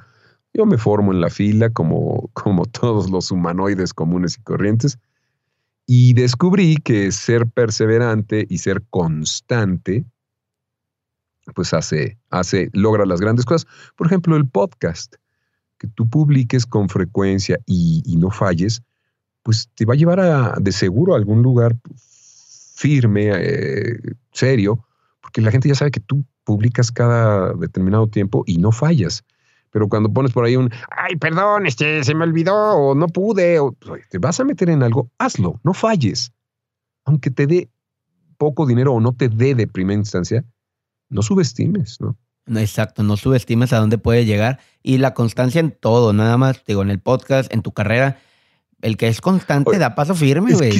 [0.53, 4.99] Yo me formo en la fila como, como todos los humanoides comunes y corrientes
[5.87, 10.05] y descubrí que ser perseverante y ser constante
[11.51, 13.67] pues hace, hace, logra las grandes cosas.
[13.95, 15.15] Por ejemplo, el podcast,
[15.77, 18.81] que tú publiques con frecuencia y, no falles,
[19.41, 21.75] pues te va a llevar de seguro a algún lugar
[22.75, 23.99] firme, eh,
[24.31, 24.85] serio,
[25.21, 29.23] porque la gente ya sabe que tú publicas cada determinado tiempo y no fallas.
[29.71, 33.59] Pero cuando pones por ahí un, ay, perdón, este, se me olvidó o no pude,
[33.59, 36.31] o pues, te vas a meter en algo, hazlo, no falles.
[37.05, 37.69] Aunque te dé
[38.37, 40.45] poco dinero o no te dé de primera instancia,
[41.13, 42.17] no subestimes, ¿no?
[42.45, 46.63] No, Exacto, no subestimes a dónde puede llegar y la constancia en todo, nada más,
[46.65, 48.19] digo, en el podcast, en tu carrera.
[48.81, 50.73] El que es constante da paso firme, güey.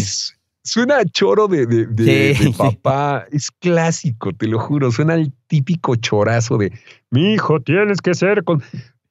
[0.62, 3.26] suena a choro de, de, papá.
[3.32, 4.92] Es clásico, te lo juro.
[4.92, 6.74] Suena el típico chorazo de
[7.12, 8.62] mi hijo, tienes que ser con.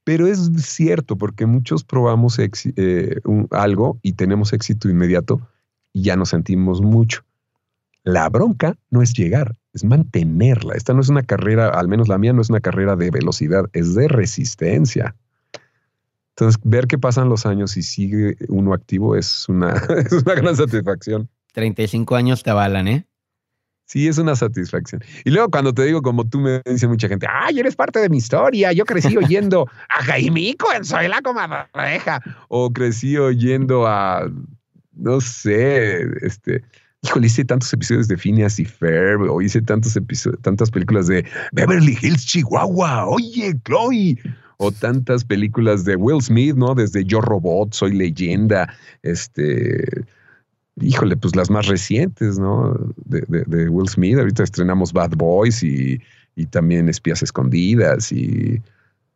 [0.04, 5.40] Pero es cierto, porque muchos probamos eh, algo y tenemos éxito inmediato
[5.94, 7.24] y ya nos sentimos mucho.
[8.04, 10.74] La bronca no es llegar, es mantenerla.
[10.74, 13.64] Esta no es una carrera, al menos la mía no es una carrera de velocidad,
[13.72, 15.14] es de resistencia.
[16.30, 20.56] Entonces, ver que pasan los años y sigue uno activo es una, es una gran
[20.56, 21.28] satisfacción.
[21.52, 23.06] 35 años te avalan, ¿eh?
[23.84, 25.04] Sí, es una satisfacción.
[25.24, 28.08] Y luego cuando te digo, como tú me dice mucha gente, ay, eres parte de
[28.08, 28.72] mi historia.
[28.72, 32.22] Yo crecí oyendo a Jaimico en Soy la Comadreja.
[32.48, 34.30] O crecí oyendo a,
[34.92, 36.64] no sé, este,
[37.02, 41.24] híjole, hice tantos episodios de Phineas y Ferb, o hice tantos episodios, tantas películas de
[41.52, 44.18] Beverly Hills, Chihuahua, oye, Chloe,
[44.58, 46.74] o tantas películas de Will Smith, ¿no?
[46.74, 50.04] Desde Yo Robot, Soy Leyenda, este,
[50.80, 52.74] híjole, pues las más recientes, ¿no?
[53.04, 56.00] De, Will Smith, ahorita estrenamos Bad Boys y,
[56.50, 58.60] también Espías Escondidas y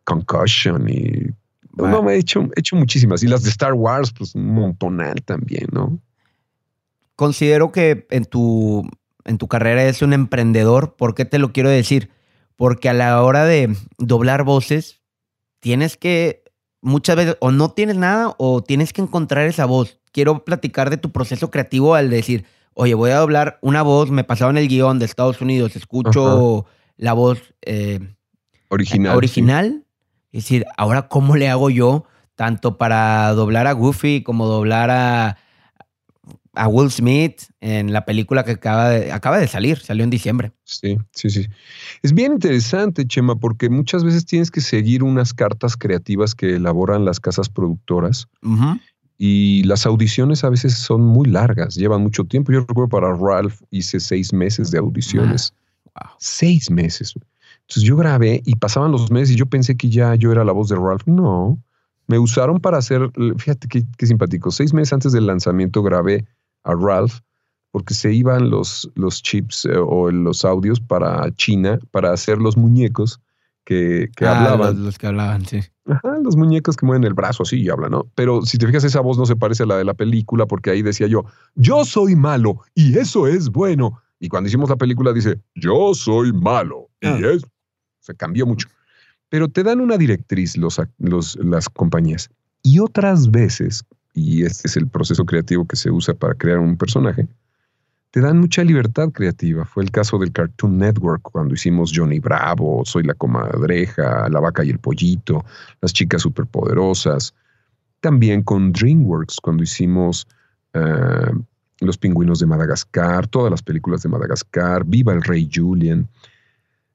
[0.05, 1.31] Concussion y...
[1.77, 3.23] No, me he hecho, he hecho muchísimas.
[3.23, 6.01] Y las de Star Wars, pues un montonal también, ¿no?
[7.17, 8.89] Considero que en tu,
[9.25, 10.97] en tu carrera eres un emprendedor.
[10.97, 12.11] ¿Por qué te lo quiero decir?
[12.57, 15.01] Porque a la hora de doblar voces,
[15.61, 16.45] tienes que
[16.83, 19.99] muchas veces o no tienes nada o tienes que encontrar esa voz.
[20.13, 24.23] Quiero platicar de tu proceso creativo al decir, oye, voy a doblar una voz, me
[24.23, 27.99] pasaba en el guion de Estados Unidos, escucho la voz eh,
[28.69, 29.17] original.
[29.17, 29.85] original.
[30.33, 35.39] Es decir, ahora, ¿cómo le hago yo tanto para doblar a Goofy como doblar a,
[36.57, 40.53] a Will Smith en la película que acaba de, acaba de salir, salió en diciembre.
[40.65, 41.47] Sí, sí, sí.
[42.03, 47.05] Es bien interesante, Chema, porque muchas veces tienes que seguir unas cartas creativas que elaboran
[47.05, 48.27] las casas productoras.
[49.19, 52.53] Y las audiciones a veces son muy largas, llevan mucho tiempo.
[52.53, 55.55] Yo recuerdo para Ralph hice seis meses de audiciones.
[55.95, 57.15] Ah, seis meses.
[57.63, 60.53] Entonces yo grabé y pasaban los meses y yo pensé que ya yo era la
[60.53, 61.07] voz de Ralph.
[61.07, 61.59] No,
[62.07, 64.51] me usaron para hacer, fíjate qué, qué simpático.
[64.51, 66.27] Seis meses antes del lanzamiento grabé
[66.67, 67.21] a Ralph
[67.77, 72.57] porque se iban los, los chips eh, o los audios para China para hacer los
[72.57, 73.21] muñecos
[73.67, 74.83] que, que ah, hablaban.
[74.83, 75.61] Los, que hablaban, sí.
[75.87, 78.07] Ajá, los muñecos que mueven el brazo así y hablan, ¿no?
[78.15, 80.71] Pero si te fijas, esa voz no se parece a la de la película porque
[80.71, 84.01] ahí decía yo, yo soy malo y eso es bueno.
[84.19, 87.19] Y cuando hicimos la película dice, yo soy malo y ah.
[87.35, 87.47] eso.
[88.01, 88.69] Se cambió mucho.
[89.29, 92.31] Pero te dan una directriz los, los, las compañías.
[92.63, 93.85] Y otras veces,
[94.17, 97.29] y este es el proceso creativo que se usa para crear un personaje,
[98.11, 99.67] te dan mucha libertad creativa.
[99.67, 104.65] Fue el caso del Cartoon Network cuando hicimos Johnny Bravo, Soy la comadreja, La vaca
[104.65, 105.45] y el pollito,
[105.83, 107.35] Las chicas superpoderosas.
[108.01, 110.27] También con DreamWorks cuando hicimos
[110.73, 111.33] eh,
[111.81, 116.09] Los pingüinos de Madagascar, todas las películas de Madagascar, Viva el rey Julian.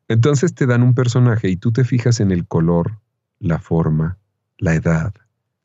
[0.07, 2.97] Entonces te dan un personaje y tú te fijas en el color,
[3.39, 4.17] la forma,
[4.57, 5.13] la edad,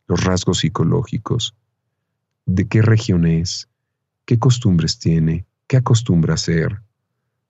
[0.06, 1.54] los rasgos psicológicos,
[2.46, 3.68] de qué región es,
[4.24, 6.80] qué costumbres tiene, qué acostumbra a hacer,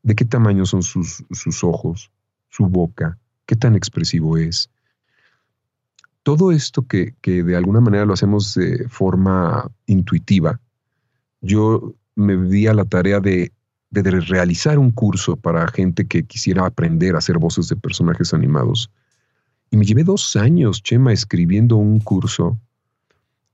[0.02, 2.10] de qué tamaño son sus, sus ojos,
[2.48, 4.70] su boca, qué tan expresivo es.
[6.22, 10.60] Todo esto que, que de alguna manera lo hacemos de forma intuitiva,
[11.40, 13.52] yo me di a la tarea de,
[13.90, 18.90] de realizar un curso para gente que quisiera aprender a hacer voces de personajes animados
[19.70, 22.58] y me llevé dos años, Chema, escribiendo un curso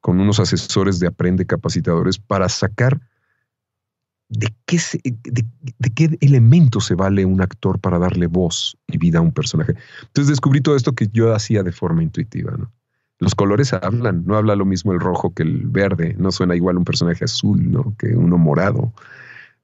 [0.01, 3.01] con unos asesores de Aprende Capacitadores para sacar
[4.29, 9.23] de qué, de, qué elemento se vale un actor para darle voz y vida a
[9.23, 9.75] un personaje.
[10.03, 12.57] Entonces descubrí todo esto que yo hacía de forma intuitiva.
[13.19, 16.79] Los colores hablan, no habla lo mismo el rojo que el verde, no suena igual
[16.79, 18.93] un personaje azul que uno morado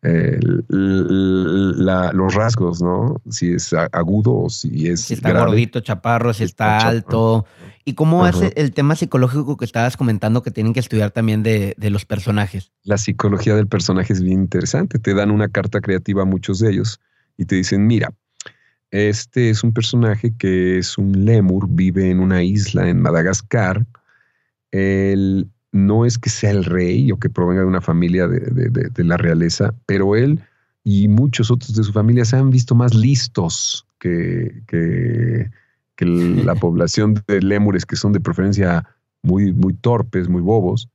[0.03, 3.21] los rasgos, ¿no?
[3.31, 5.03] Si es agudo o si es.
[5.03, 7.47] Si está gordito, chaparro, si está, alto.
[7.85, 11.75] ¿Y cómo es el tema psicológico que estabas comentando que tienen que estudiar también de,
[11.79, 12.71] de, los personajes?
[12.85, 14.99] La psicología del personaje es bien interesante.
[14.99, 17.01] Te dan una carta creativa a muchos de ellos
[17.37, 18.13] y te dicen: Mira,
[18.91, 23.85] este es un personaje que es un lemur, vive en una isla en Madagascar.
[24.71, 25.49] El,
[25.87, 29.75] no es que sea el rey o que provenga de una familia de, la realeza,
[29.87, 30.41] pero él
[30.85, 35.51] y muchos otros de su familia se han visto más listos que, que,
[36.45, 38.87] la población de lémures, que son de preferencia
[39.23, 40.89] muy, muy torpes, muy bobos.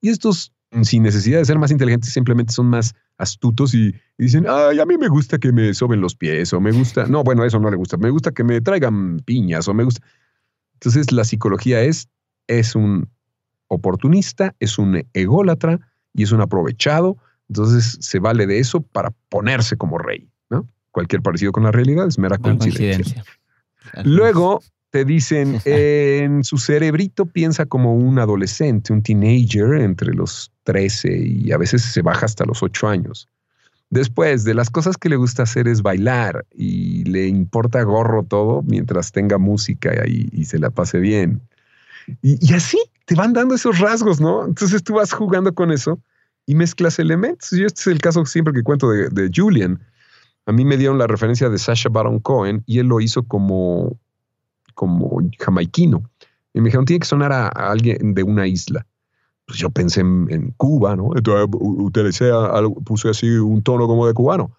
[0.00, 4.44] Y estos, sin necesidad de ser más inteligentes, simplemente son más astutos y, y, dicen,
[4.48, 7.44] ay, a mí me gusta que me soben los pies, o me gusta, no, bueno,
[7.44, 10.06] eso no le gusta, me gusta que me traigan piñas, o me gusta.
[10.74, 12.08] Entonces, la psicología es,
[12.46, 13.08] es un,
[13.68, 15.78] oportunista, es un ególatra
[16.14, 17.16] y es un aprovechado.
[17.48, 20.66] Entonces se vale de eso para ponerse como rey, ¿no?
[20.90, 23.24] Cualquier parecido con la realidad es mera coincidencia.
[24.04, 31.16] Luego te dicen, en su cerebrito piensa como un adolescente, un teenager entre los 13
[31.18, 33.28] y a veces se baja hasta los 8 años.
[33.90, 38.62] Después, de las cosas que le gusta hacer es bailar y le importa gorro todo
[38.62, 41.40] mientras tenga música y, y se la pase bien.
[42.22, 44.46] Y, así te van dando esos rasgos, ¿no?
[44.46, 46.00] Entonces tú vas jugando con eso
[46.46, 47.52] y mezclas elementos.
[47.52, 49.80] Y este es el caso siempre que cuento de, de Julian.
[50.46, 53.98] A mí me dieron la referencia de Sasha Baron Cohen y él lo hizo como,
[54.74, 56.08] como jamaiquino.
[56.54, 58.86] Y me dijeron, tiene que sonar a alguien de una isla
[59.48, 61.10] pues yo pensé en, Cuba, ¿no?
[61.16, 64.52] Entonces utilicé algo, puse así un tono como de cubano.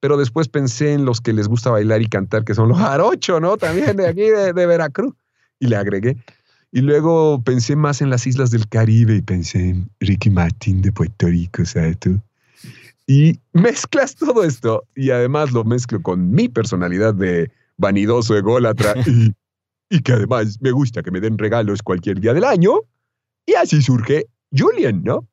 [0.00, 3.38] Pero después pensé en los que les gusta bailar y cantar, que son los jarochos,
[3.38, 3.58] ¿no?
[3.58, 5.14] También de aquí, de, Veracruz.
[5.58, 6.16] Y le agregué.
[6.72, 10.92] Y luego pensé más en las islas del Caribe y pensé en Ricky Martin de
[10.92, 12.20] Puerto Rico, ¿sabes tú?
[13.06, 19.34] Y mezclas todo esto y además lo mezclo con mi personalidad de vanidoso, ególatra y,
[19.90, 22.82] y que además me gusta que me den regalos cualquier día del año.
[23.46, 25.26] Y así surge Julian, ¿no?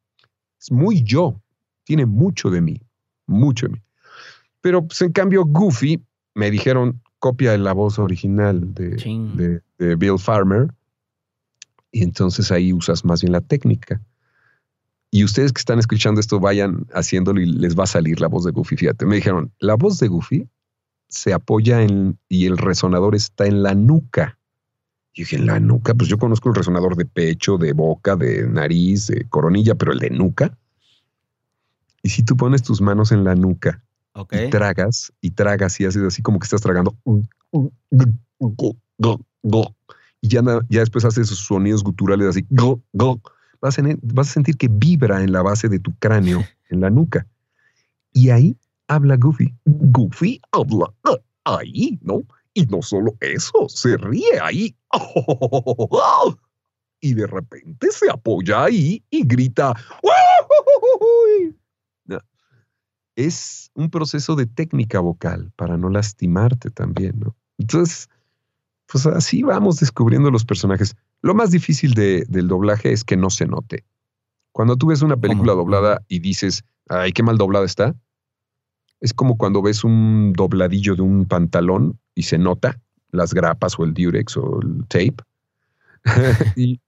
[0.59, 1.39] Es muy yo,
[1.83, 2.81] tiene mucho de mí,
[3.27, 3.81] mucho de mí.
[4.61, 6.01] Pero pues, en cambio Goofy,
[6.33, 9.61] me dijeron, copia de la voz original de,
[9.95, 10.67] Bill Farmer,
[11.97, 13.99] y entonces ahí usas más bien la técnica.
[15.09, 18.43] Y ustedes que están escuchando esto, vayan haciéndolo y les va a salir la voz
[18.43, 18.77] de Goofy.
[18.77, 20.47] Fíjate, me dijeron, la voz de Goofy
[21.07, 24.37] se apoya en, y el resonador está en la nuca.
[25.15, 28.47] Y dije, en la nuca, pues yo conozco el resonador de pecho, de boca, de
[28.47, 30.55] nariz, de coronilla, pero el de nuca.
[32.03, 33.83] Y si tú pones tus manos en la nuca
[34.31, 36.95] y tragas y tragas y haces así como que estás tragando,
[40.21, 42.45] y ya, ya después haces esos sonidos guturales así,
[43.61, 46.89] vas a, vas a sentir que vibra en la base de tu cráneo, en la
[46.89, 47.27] nuca.
[48.13, 49.53] Y ahí habla Goofy.
[49.65, 50.93] Goofy habla
[51.43, 52.23] ahí, ¿no?
[52.53, 54.75] Y no solo eso, se ríe ahí.
[56.99, 59.75] Y de repente se apoya ahí y grita.
[63.15, 67.35] Es un proceso de técnica vocal para no lastimarte también, ¿no?
[67.59, 68.09] Entonces,
[68.87, 70.95] pues así vamos descubriendo los personajes.
[71.21, 73.85] Lo más difícil del doblaje es que no se note.
[74.51, 77.95] Cuando tú ves una película doblada y dices, ay, qué mal doblada está,
[79.01, 82.79] es como cuando ves un dobladillo de un pantalón y se nota
[83.11, 85.17] las grapas o el durex o el tape.
[86.55, 86.79] y,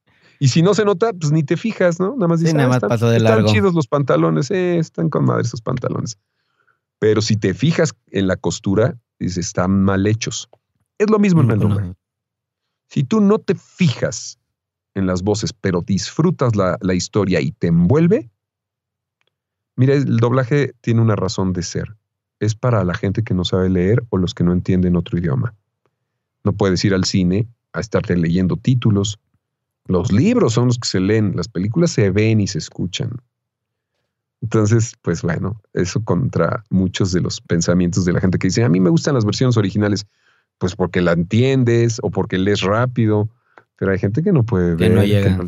[0.48, 2.16] si no se nota, pues ni te fijas, ¿no?
[2.16, 5.10] Nada más dices, nada ah, más están, paso de están chidos los pantalones, eh, están
[5.10, 6.18] con madre esos pantalones.
[6.98, 10.50] Pero si te fijas en la costura, dices, están mal hechos.
[11.00, 11.96] Es lo mismo en el nombre.
[12.88, 14.38] Si tú no te fijas
[14.94, 18.30] en las voces, pero disfrutas la, la historia y te envuelve,
[19.76, 21.96] mira, el doblaje tiene una razón de ser
[22.40, 25.54] es para la gente que no sabe leer o los que no entienden otro idioma.
[26.44, 29.20] No puedes ir al cine a estarte leyendo títulos.
[29.86, 33.12] Los libros son los que se leen, las películas se ven y se escuchan.
[34.42, 38.70] Entonces, pues bueno, eso contra muchos de los pensamientos de la gente que dice, a
[38.70, 40.06] mí me gustan las versiones originales,
[40.60, 43.30] pues porque la entiendes o porque lees rápido,
[43.78, 45.39] pero hay gente que no puede ver, no llega.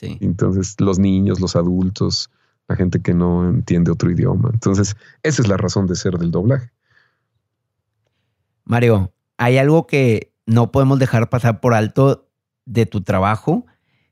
[0.00, 2.30] Entonces, los niños, los adultos,
[2.68, 4.50] la gente que no entiende otro idioma.
[4.52, 6.70] Entonces, esa es la razón de ser del doblaje.
[8.64, 12.28] Mario, hay algo que no podemos dejar pasar por alto
[12.64, 13.66] de tu trabajo,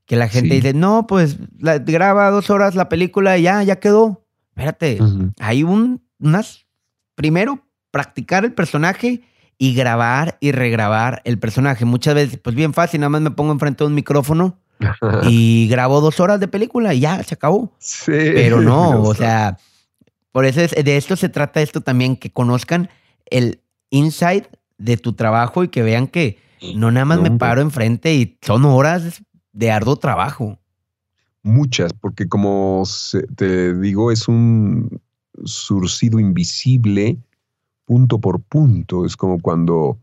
[0.07, 4.26] que la gente dice, no, pues graba dos horas la película y ya, ya quedó.
[4.50, 4.98] Espérate,
[5.38, 6.66] hay un, unas,
[7.14, 9.22] primero, practicar el personaje
[9.62, 11.85] y grabar y regrabar el personaje.
[11.85, 14.59] Muchas veces, pues bien fácil, nada más me pongo enfrente de un micrófono
[15.29, 17.72] y grabó dos horas de película y ya se acabó.
[17.79, 18.11] Sí.
[18.11, 19.59] Pero no, o sea,
[20.33, 22.90] por eso de esto se trata esto también, que conozcan
[23.27, 24.48] el inside
[24.79, 26.40] de tu trabajo y que vean que
[26.75, 29.22] no nada más me paro enfrente y son horas
[29.53, 30.59] de arduo trabajo.
[31.44, 32.83] Muchas, porque como
[33.37, 35.01] te digo, es un
[35.44, 37.16] surcido invisible
[37.85, 39.05] punto por punto.
[39.05, 39.99] Es como cuando,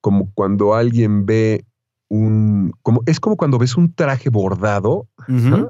[0.00, 1.64] como cuando alguien ve
[2.08, 5.08] un, como, es como cuando ves un traje bordado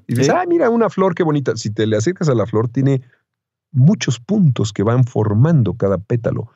[0.06, 1.56] y dices, ah, mira, una flor, qué bonita.
[1.56, 3.02] Si te le acercas a la flor, tiene
[3.72, 6.50] muchos puntos que van formando cada pétalo.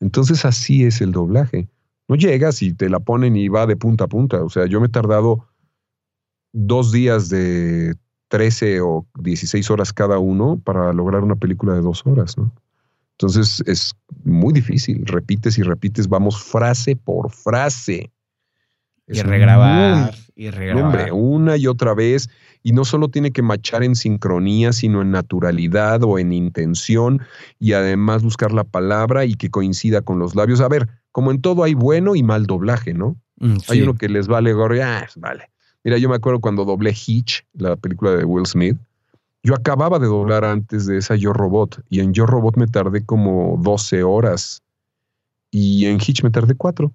[0.00, 1.68] Entonces así es el doblaje.
[2.08, 4.42] No llegas y te la ponen y va de punta a punta.
[4.42, 5.46] O sea, yo me he tardado
[6.52, 7.94] dos días de
[8.28, 12.52] 13 o 16 horas cada uno para lograr una película de dos horas, ¿no?
[13.12, 13.92] Entonces es
[14.24, 15.04] muy difícil.
[15.06, 18.10] Repites y repites, vamos frase por frase
[19.06, 20.84] y regrabar, y regrabar.
[20.84, 22.30] Hombre, una y otra vez.
[22.62, 27.20] Y no solo tiene que machar en sincronía, sino en naturalidad o en intención.
[27.58, 30.60] Y además buscar la palabra y que coincida con los labios.
[30.60, 33.16] A ver, como en todo hay bueno y mal doblaje, ¿no?
[33.38, 33.82] Mm, Hay sí.
[33.82, 35.50] uno que les vale gorro, ah, vale.
[35.84, 38.76] Mira, yo me acuerdo cuando doblé Hitch, la película de Will Smith.
[39.44, 43.04] Yo acababa de doblar antes de esa Yo Robot y en Yo Robot me tardé
[43.04, 44.62] como 12 horas
[45.50, 46.92] y en Hitch me tardé 4.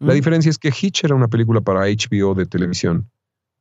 [0.00, 0.16] La Mm.
[0.16, 3.10] diferencia es que Hitch era una película para HBO de televisión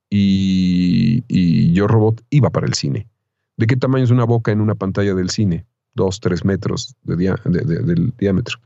[0.10, 3.08] y, y Yo Robot iba para el cine.
[3.56, 5.66] ¿De qué tamaño es una boca en una pantalla del cine?
[5.96, 8.60] Dos, tres metros de dia- de- de- del diámetro.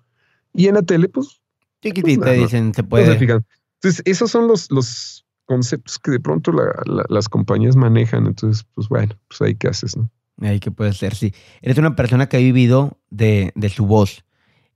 [0.53, 1.39] Y en la tele, pues
[1.81, 3.13] Chiquitita, no, dicen, se no se puede.
[3.13, 8.27] Entonces, esos son los, los conceptos que de pronto la- la- las compañías manejan.
[8.27, 10.09] Entonces, pues bueno, pues ahí qué haces, ¿no?
[10.41, 11.33] Ahí que puede ser, sí.
[11.61, 14.23] Eres una persona que ha vivido de, de su voz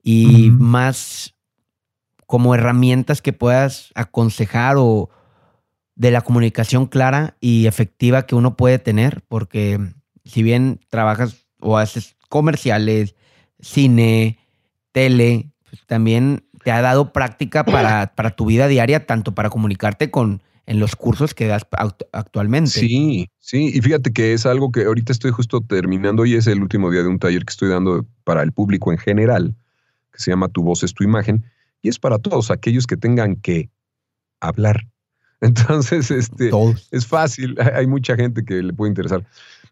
[0.03, 1.34] y más
[2.28, 5.09] como herramientas que puedas aconsejar o
[5.95, 9.80] de la comunicación clara y efectiva que uno puede tener, porque
[10.26, 13.16] si bien trabajas o haces comerciales,
[13.59, 14.38] cine,
[14.91, 20.11] tele, pues también te ha dado práctica para, para tu vida diaria, tanto para comunicarte
[20.11, 22.72] con en los cursos que das act- actualmente.
[22.72, 23.72] Sí, sí.
[23.74, 27.01] Y fíjate que es algo que ahorita estoy justo terminando y es el último día
[27.03, 29.55] de un taller que estoy dando para el público en general,
[30.11, 31.45] que se llama Tu voz es tu imagen.
[31.82, 33.70] Y es para todos aquellos que tengan que
[34.39, 34.88] hablar.
[35.41, 36.88] Entonces, este, Todos.
[36.91, 39.24] es fácil, hay mucha gente que le puede interesar.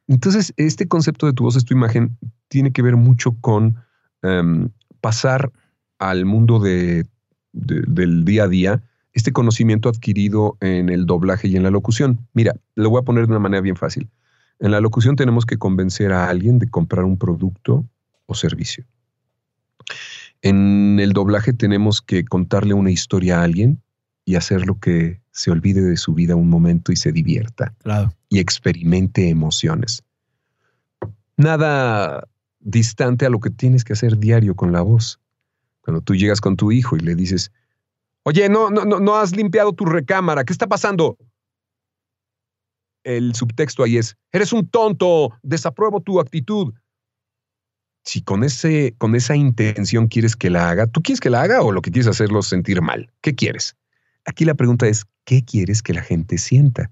[0.08, 2.18] Entonces, este concepto de tu voz es tu imagen
[2.50, 3.78] tiene que ver mucho con
[4.22, 4.70] em,
[5.02, 5.52] pasar
[5.98, 7.06] al mundo de-
[7.54, 8.84] de- del día a día
[9.14, 12.28] este conocimiento adquirido en el doblaje y en la locución.
[12.34, 14.10] Mira, lo voy a poner de una manera bien fácil.
[14.60, 17.86] En la locución tenemos que convencer a alguien de comprar un producto
[18.26, 18.86] o servicio.
[20.42, 23.82] En el doblaje tenemos que contarle una historia a alguien
[24.26, 28.14] y hacerlo que se olvide de su vida un momento y se divierta Claro.
[28.30, 30.04] y experimente emociones.
[31.38, 32.28] Nada
[32.60, 35.20] distante a lo que tienes que hacer diario con la voz.
[35.82, 37.52] Cuando tú llegas con tu hijo y le dices,
[38.24, 41.18] oye, no, no, no, has limpiado tu recámara, ¿qué está pasando?
[43.04, 46.74] El subtexto ahí es, eres un tonto, desapruebo tu actitud.
[48.06, 51.62] Si con, ese, con esa intención quieres que la haga, ¿tú quieres que la haga
[51.62, 53.12] o lo que quieres hacerlo sentir mal?
[53.22, 53.76] ¿Qué quieres?
[54.26, 56.92] Aquí la pregunta es, ¿qué quieres que la gente sienta?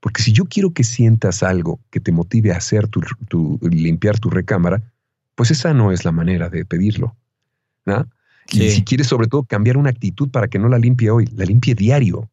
[0.00, 4.18] Porque si yo quiero que sientas algo que te motive a hacer tu, tu- limpiar
[4.18, 4.82] tu recámara,
[5.34, 7.16] pues esa no es la manera de pedirlo.
[7.86, 8.08] ¿no?
[8.52, 11.44] Y si quieres sobre todo cambiar una actitud para que no la limpie hoy, la
[11.44, 12.28] limpie diario.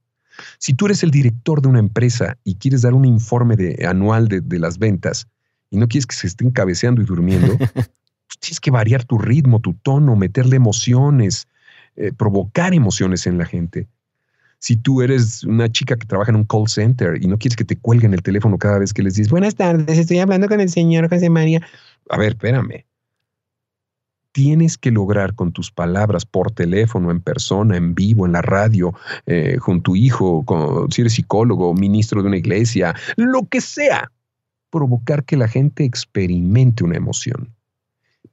[0.60, 4.28] Si tú eres el director de una empresa y quieres dar un informe de, anual
[4.28, 5.28] de, de las ventas
[5.70, 7.58] y no quieres que se estén cabeceando y durmiendo,
[8.28, 11.48] pues tienes que variar tu ritmo, tu tono, meterle emociones,
[11.96, 13.88] eh, provocar emociones en la gente.
[14.60, 17.64] Si tú eres una chica que trabaja en un call center y no quieres que
[17.64, 20.70] te cuelguen el teléfono cada vez que les dices, buenas tardes, estoy hablando con el
[20.70, 21.62] señor José María.
[22.10, 22.87] A ver, espérame.
[24.38, 28.94] Tienes que lograr con tus palabras por teléfono, en persona, en vivo, en la radio,
[29.26, 30.46] eh, con tu hijo,
[30.92, 34.12] si eres psicólogo, ministro de una iglesia, lo que sea,
[34.70, 37.50] provocar que la gente experimente una emoción.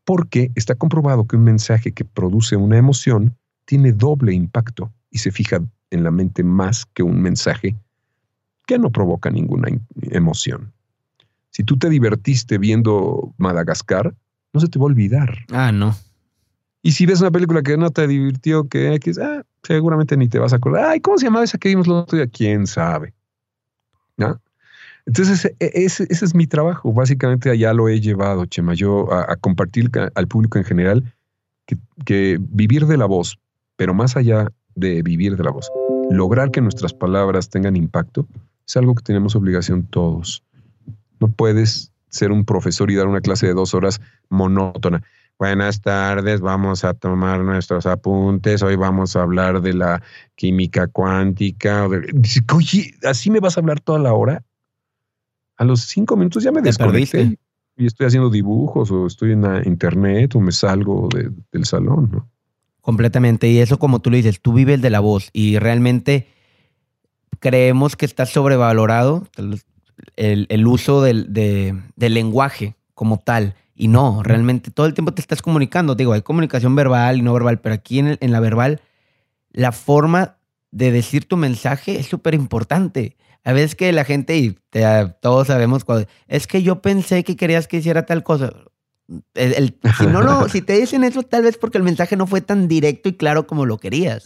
[0.05, 3.35] Porque está comprobado que un mensaje que produce una emoción
[3.65, 7.77] tiene doble impacto y se fija en la mente más que un mensaje
[8.67, 10.71] que no provoca ninguna in- emoción.
[11.49, 14.15] Si tú te divertiste viendo Madagascar,
[14.55, 15.35] no se te va a olvidar.
[15.53, 15.95] Ah, no.
[16.83, 20.39] Y si ves una película que no te divirtió, que X, ah, seguramente ni te
[20.39, 20.87] vas a acordar.
[20.87, 22.27] Ay, ¿cómo se llamaba esa que vimos el otro día?
[22.29, 23.15] ¿Quién sabe?
[24.17, 24.41] ¿No?
[25.07, 26.93] Entonces, e- ese, ese es mi trabajo.
[26.93, 31.15] Básicamente allá lo he llevado, Chema, yo a, a compartir al público en general
[31.67, 33.39] que, que vivir de la voz,
[33.77, 35.73] pero más allá de vivir de la voz,
[36.09, 38.27] lograr que nuestras palabras tengan impacto,
[38.67, 40.43] es algo que tenemos obligación todos.
[41.19, 45.03] No puedes ser un profesor y dar una clase de dos horas monótona.
[45.39, 48.63] Buenas tardes, vamos a tomar nuestros apuntes.
[48.63, 50.01] Hoy vamos a hablar de la
[50.37, 51.87] química cuántica.
[52.55, 54.45] Oye, ¿así me vas a hablar toda la hora?
[55.57, 57.39] A los cinco minutos ya me desconecté perdiste.
[57.77, 62.11] y estoy haciendo dibujos o estoy en la internet o me salgo de- del salón.
[62.13, 62.29] ¿no?
[62.81, 63.49] Completamente.
[63.49, 66.29] Y eso, como tú lo dices, tú vives de la voz y realmente
[67.41, 69.27] creemos que está sobrevalorado
[70.17, 73.55] el, uso del, de- del lenguaje como tal.
[73.75, 75.95] Y no, realmente todo el tiempo te estás comunicando.
[75.95, 78.81] Digo, hay comunicación verbal y no verbal, pero aquí en, el- en la verbal,
[79.53, 80.37] la forma
[80.71, 83.17] de decir tu mensaje es súper importante.
[83.45, 84.57] A veces que la gente, y
[85.21, 88.53] todos sabemos, cuando, es que yo pensé que querías que hiciera tal cosa.
[89.99, 92.69] Si, no lo, si te dicen eso, tal vez porque el mensaje no fue tan
[92.69, 94.25] directo y claro como lo querías.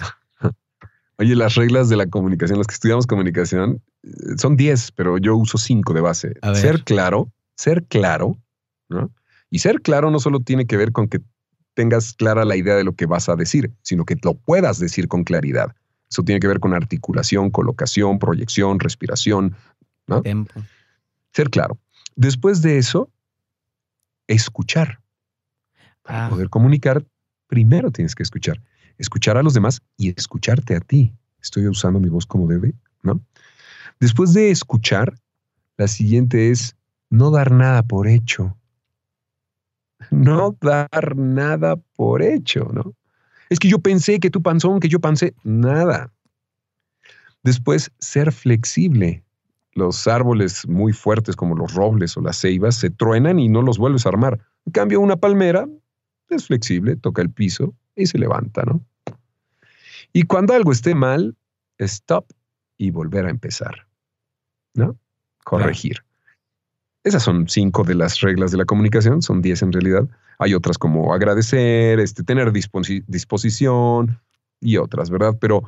[1.18, 5.34] Oye, las reglas de la comunicación, los que estudiamos comunicación, eh, son 10, pero yo
[5.36, 6.34] uso 5 de base.
[6.54, 8.38] Ser claro, ser claro,
[8.88, 9.10] ¿no?
[9.50, 11.20] Y ser claro no solo tiene que ver con que
[11.74, 15.08] tengas clara la idea de lo que vas a decir, sino que lo puedas decir
[15.08, 15.74] con claridad.
[16.10, 19.56] Eso tiene que ver con articulación, colocación, proyección, respiración,
[20.06, 20.22] ¿no?
[20.22, 20.52] Tempo.
[21.32, 21.78] Ser claro.
[22.16, 23.10] Después de eso,
[24.26, 25.00] escuchar.
[26.02, 26.30] Para Ah.
[26.30, 27.04] poder comunicar,
[27.48, 28.60] primero tienes que escuchar.
[28.99, 31.14] Escuchar a los demás y escucharte a ti.
[31.40, 33.20] Estoy usando mi voz como debe, ¿no?
[34.01, 35.14] Después de escuchar,
[35.76, 36.76] la siguiente es
[37.11, 38.57] no dar nada por hecho.
[40.11, 42.94] No dar nada por hecho, ¿no?
[43.51, 46.12] Es que yo pensé que tú panzón, que yo pensé, nada.
[47.42, 49.24] Después, ser flexible.
[49.72, 53.78] Los árboles muy fuertes como los robles o las ceibas se truenan y no los
[53.78, 54.40] vuelves a armar.
[54.66, 55.68] En cambio, una palmera
[56.28, 58.80] es flexible, toca el piso y se levanta, ¿no?
[60.12, 61.36] Y cuando algo esté mal,
[61.78, 62.26] stop
[62.76, 63.86] y volver a empezar,
[64.74, 64.96] ¿no?
[65.44, 66.05] Corregir.
[67.05, 70.09] Esas son cinco de las reglas de la comunicación, son diez en realidad.
[70.38, 74.20] Hay otras como agradecer, este, tener disposi- disposición
[74.61, 75.36] y otras, ¿verdad?
[75.40, 75.62] Pero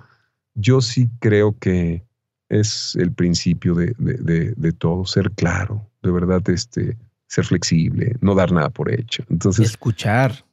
[0.55, 2.05] yo sí creo que
[2.49, 6.97] es el principio de, de- de- de todo, ser claro, de verdad, este,
[7.29, 9.25] ser flexible, no dar nada por hecho.
[9.31, 10.45] Entonces, Escuchar.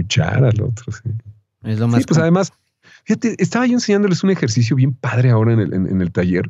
[0.00, 1.10] Escuchar al otro, sí.
[1.64, 2.00] Es lo más.
[2.00, 2.52] Sí, pues además,
[3.04, 6.44] fíjate, estaba yo enseñándoles un ejercicio bien padre ahora en el, en- en el taller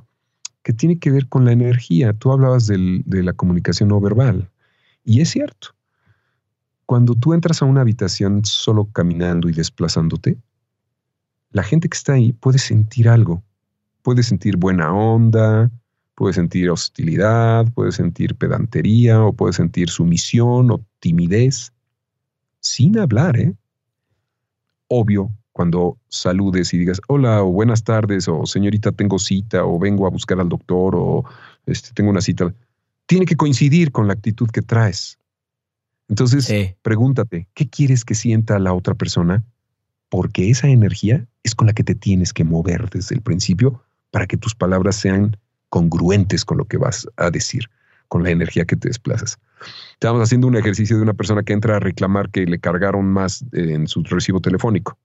[0.62, 2.12] que tiene que ver con la energía.
[2.12, 4.51] Tú hablabas del- de la comunicación no verbal
[5.05, 5.68] y es cierto.
[6.86, 10.36] Cuando tú entras a una habitación solo caminando y desplazándote,
[11.51, 13.42] la gente que está ahí puede sentir algo.
[14.03, 15.70] Puede sentir buena onda,
[16.14, 21.72] puede sentir hostilidad, puede sentir pedantería o puede sentir sumisión o timidez,
[22.61, 23.55] sin hablar, ¿eh?
[24.89, 30.07] obvio cuando saludes y digas hola o buenas tardes o señorita tengo cita o vengo
[30.07, 31.25] a buscar al doctor o
[31.67, 32.55] este, tengo una cita.
[33.07, 35.19] Tiene que coincidir con la actitud que traes.
[36.09, 36.75] Entonces, Sí.
[36.83, 39.45] pregúntate, ¿qué quieres que sienta la otra persona?
[40.09, 44.27] Porque esa energía es con la que te tienes que mover desde el principio para
[44.27, 45.37] que tus palabras sean
[45.69, 47.65] congruentes con lo que vas a decir,
[48.09, 49.39] con la energía que te desplazas.
[49.93, 53.43] Estábamos haciendo un ejercicio de una persona que entra a reclamar que le cargaron más
[53.53, 54.99] eh, en su recibo telefónico.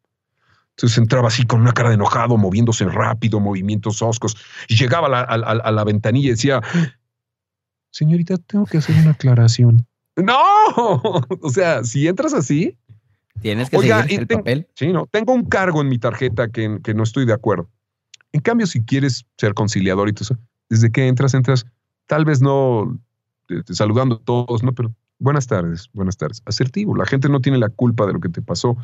[0.71, 4.35] Entonces entraba así con una cara de enojado, moviéndose rápido, movimientos oscos,
[4.67, 6.61] y llegaba a la, a- a- a la ventanilla y decía,
[7.91, 9.85] señorita, tengo que hacer una aclaración.
[10.15, 10.37] No,
[11.41, 12.77] o sea, si entras así,
[13.41, 14.67] Tienes que Oiga, seguir el ten- papel.
[14.75, 15.07] Sí, no.
[15.07, 17.67] Tengo un cargo en mi tarjeta que, que no estoy de acuerdo.
[18.31, 20.37] En cambio, si quieres ser conciliador y todo eso,
[20.69, 21.65] desde que entras, entras,
[22.07, 22.97] tal vez no
[23.69, 24.73] saludando a todos, ¿no?
[24.73, 26.41] Pero buenas tardes, buenas tardes.
[26.45, 26.95] Asertivo.
[26.95, 28.77] La gente no tiene la culpa de lo que te pasó.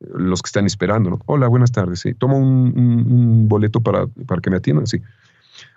[0.00, 1.20] eh, Los que están esperando.
[1.26, 2.00] Hola, buenas tardes.
[2.00, 2.14] Sí.
[2.14, 5.00] Tomo un, un- un boleto para, para que me atiendan, sí.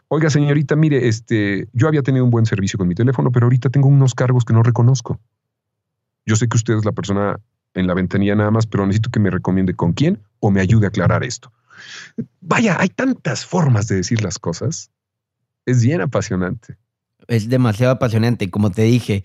[0.07, 3.69] Oiga, señorita, mire, este, yo había tenido un buen servicio con mi teléfono, pero ahorita
[3.71, 5.19] tengo unos cargos que no reconozco.
[6.27, 7.39] Yo sé que usted es la persona
[7.73, 10.85] en la ventanilla nada más, pero necesito que me recomiende con quién o me ayude
[10.85, 11.51] a aclarar esto.
[12.39, 14.91] Vaya, hay tantas formas de decir las cosas.
[15.65, 16.77] Es bien apasionante.
[17.27, 18.45] Es demasiado apasionante.
[18.45, 19.23] Y como te dije,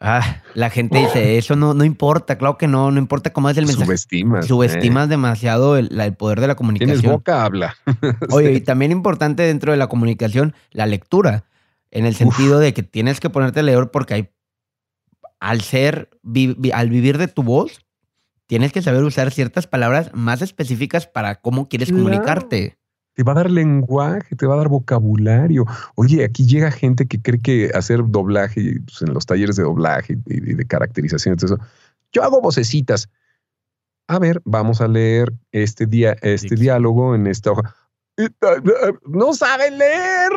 [0.00, 2.38] ah, la gente dice, eso no, no importa.
[2.38, 3.84] Claro que no, no importa cómo es el mensaje.
[3.84, 4.46] Subestimas.
[4.46, 6.56] Subestimas demasiado el, el poder de la eh.
[6.56, 7.12] Tienes comunicación.
[7.12, 7.76] boca, habla.
[8.30, 11.44] Oye, y también importante dentro de la comunicación, la lectura,
[11.90, 14.28] en el sentido de que tienes que ponerte a leer porque hay,
[15.40, 17.84] al ser, vi- al vivir de tu voz,
[18.46, 22.76] tienes que saber usar ciertas palabras más específicas para cómo quieres comunicarte.
[23.20, 25.66] Te va a dar lenguaje, te va a dar vocabulario.
[25.94, 30.16] Oye, aquí llega gente que cree que hacer doblaje, pues, en los talleres de doblaje
[30.24, 31.64] y, de caracterización, todo eso,
[32.14, 33.10] yo hago vocecitas.
[34.08, 37.76] A ver, vamos a leer este día, este diálogo en esta hoja.
[38.16, 40.32] Eh, eh, No saben leer.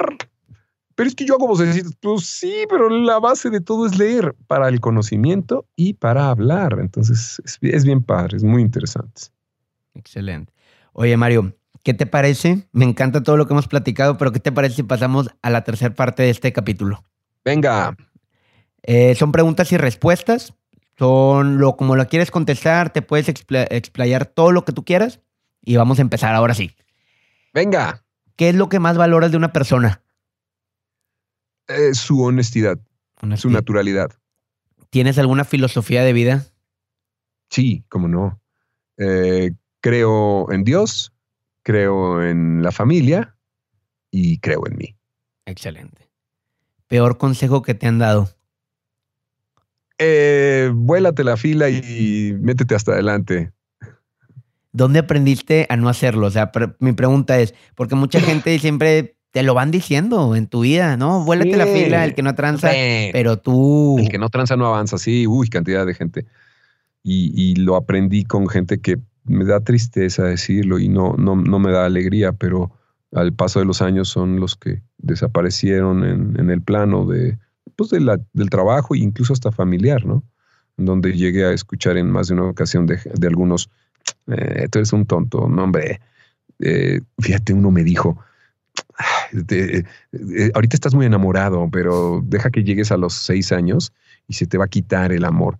[0.95, 1.95] Pero es que yo hago vocecitas.
[2.01, 6.79] Pues sí, pero la base de todo es leer para el conocimiento y para hablar.
[6.81, 9.21] Entonces es, es bien padre, es muy interesante.
[9.93, 10.51] Excelente.
[10.91, 12.67] Oye, Mario, ¿qué te parece?
[12.71, 15.63] Me encanta todo lo que hemos platicado, pero ¿qué te parece si pasamos a la
[15.63, 17.03] tercera parte de este capítulo?
[17.45, 17.95] Venga,
[18.83, 20.53] Eh, son preguntas y respuestas.
[20.97, 25.19] Son lo como lo quieres contestar, te puedes expla- explayar todo lo que tú quieras.
[25.61, 26.71] Y vamos a empezar ahora sí.
[27.53, 28.03] venga.
[28.35, 30.01] ¿Qué es lo que más valoras de una persona?
[31.67, 32.77] Eh, su honestidad,
[33.37, 34.11] su naturalidad.
[34.89, 36.45] ¿Tienes alguna filosofía de vida?
[37.49, 38.41] Sí, cómo no.
[38.97, 41.13] Eh, creo en Dios,
[41.63, 43.35] creo en la familia
[44.11, 44.95] y creo en mí.
[45.45, 46.09] Excelente.
[46.87, 48.29] Peor consejo que te han dado.
[49.97, 53.51] Eh, vuélate la fila y métete hasta adelante.
[54.71, 56.27] ¿Dónde aprendiste a no hacerlo?
[56.27, 60.61] O sea, mi pregunta es, porque mucha gente siempre te lo van diciendo en tu
[60.61, 61.25] vida, ¿no?
[61.25, 62.69] Vuélate la fila, el que no tranza,
[63.11, 63.97] pero tú...
[63.97, 66.25] El que no tranza no avanza, sí, uy, cantidad de gente.
[67.03, 71.71] Y, lo aprendí con gente que me da tristeza decirlo y no, no, no me
[71.71, 72.71] da alegría, pero
[73.13, 77.37] al paso de los años son los que desaparecieron en, el plano de,
[77.75, 80.23] pues del trabajo e incluso hasta familiar, ¿no?
[80.77, 83.69] Donde llegué a escuchar en más de una ocasión de, algunos,
[84.27, 86.01] eh, tú eres un tonto, no hombre,
[86.59, 88.17] eh, fíjate, uno me dijo,
[89.47, 89.83] eh,
[90.53, 93.93] ahorita estás muy enamorado, pero deja que llegues a los seis años
[94.27, 95.59] y se te va a quitar el amor.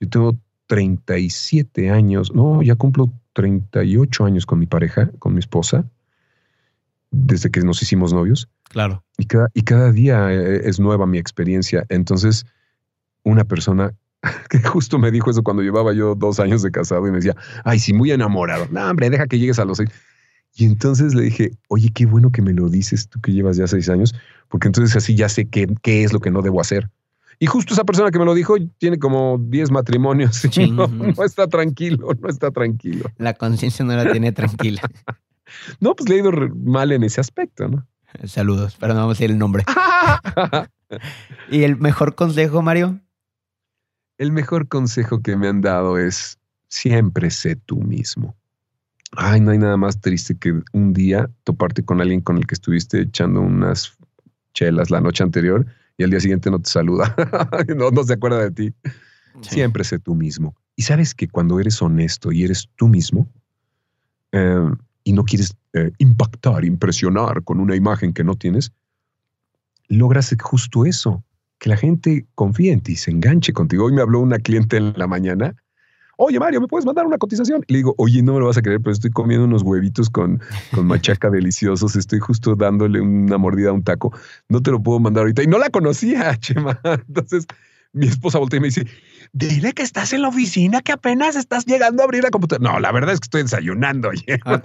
[0.00, 5.84] Yo tengo 37 años, no, ya cumplo 38 años con mi pareja, con mi esposa,
[7.10, 8.48] desde que nos hicimos novios.
[8.70, 9.04] Claro.
[9.18, 11.84] Y cada, y cada día eh, es nueva mi experiencia.
[11.88, 12.46] Entonces,
[13.22, 13.92] una persona
[14.50, 17.36] que justo me dijo eso cuando llevaba yo dos años de casado y me decía,
[17.64, 18.66] ay, sí, muy enamorado.
[18.70, 19.90] No, hombre, deja que llegues a los seis.
[20.56, 23.66] Y entonces le dije, oye, qué bueno que me lo dices tú que llevas ya
[23.66, 24.14] seis años,
[24.48, 26.90] porque entonces así ya sé qué, qué es lo que no debo hacer.
[27.38, 30.42] Y justo esa persona que me lo dijo tiene como 10 matrimonios.
[30.70, 33.10] no, está tranquilo, no está tranquilo.
[33.18, 34.82] La conciencia no la tiene tranquila.
[35.80, 37.86] no, pues le he ido mal en ese aspecto, ¿no?
[38.24, 39.64] Saludos, pero no vamos a decir el nombre.
[41.50, 43.00] ¿Y el mejor consejo, Mario?
[44.18, 48.36] El mejor consejo que me han dado es siempre sé tú mismo.
[49.16, 52.54] Ay, no hay nada más triste que un día toparte con alguien con el que
[52.54, 53.96] estuviste echando unas
[54.54, 55.66] chelas la noche anterior
[55.96, 57.14] y al día siguiente no te saluda,
[57.76, 58.74] no, no, se acuerda de ti.
[59.40, 60.54] Siempre sé tú mismo.
[60.76, 63.28] Y sabes que cuando eres honesto y eres tú mismo
[64.32, 64.70] eh,
[65.04, 68.72] y no quieres eh, impactar, impresionar con una imagen que no tienes,
[69.88, 71.24] logras justo eso,
[71.58, 73.86] que la gente confíe en ti, se enganche contigo.
[73.86, 75.54] Hoy me habló una cliente en la mañana
[76.16, 77.62] oye Mario, ¿me puedes mandar una cotización?
[77.66, 80.10] Y le digo, oye, no me lo vas a creer, pero estoy comiendo unos huevitos
[80.10, 80.40] con,
[80.72, 84.12] con machaca deliciosos, estoy justo dándole una mordida a un taco,
[84.48, 85.42] no te lo puedo mandar ahorita.
[85.42, 86.80] Y no la conocía, Chema.
[86.84, 87.46] Entonces
[87.94, 88.86] mi esposa voltea y me dice,
[89.32, 92.72] dile que estás en la oficina, que apenas estás llegando a abrir la computadora.
[92.72, 94.10] No, la verdad es que estoy desayunando.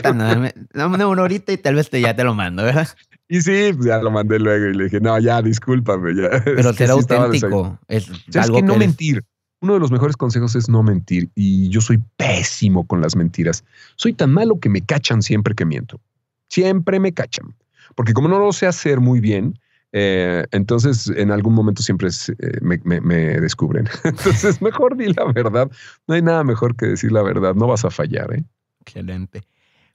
[0.02, 2.88] Dame, dame una horita y tal vez te, ya te lo mando, ¿verdad?
[3.28, 6.16] Y sí, pues ya lo mandé luego y le dije, no, ya, discúlpame.
[6.16, 6.44] Ya.
[6.44, 7.80] Pero será auténtico.
[7.88, 9.24] Es, algo que no mentir.
[9.62, 13.66] Uno de los mejores consejos es no mentir y yo soy pésimo con las mentiras.
[13.96, 16.00] Soy tan malo que me cachan siempre que miento.
[16.48, 17.56] Siempre me cachan.
[17.96, 19.60] Porque como no lo sé hacer muy bien,
[19.92, 23.90] eh, entonces en algún momento siempre eh, me, descubren.
[24.04, 25.70] entonces mejor di la verdad.
[26.08, 27.54] No hay nada mejor que decir la verdad.
[27.56, 28.34] No vas a fallar.
[28.34, 28.44] ¿eh?
[28.82, 29.44] Excelente.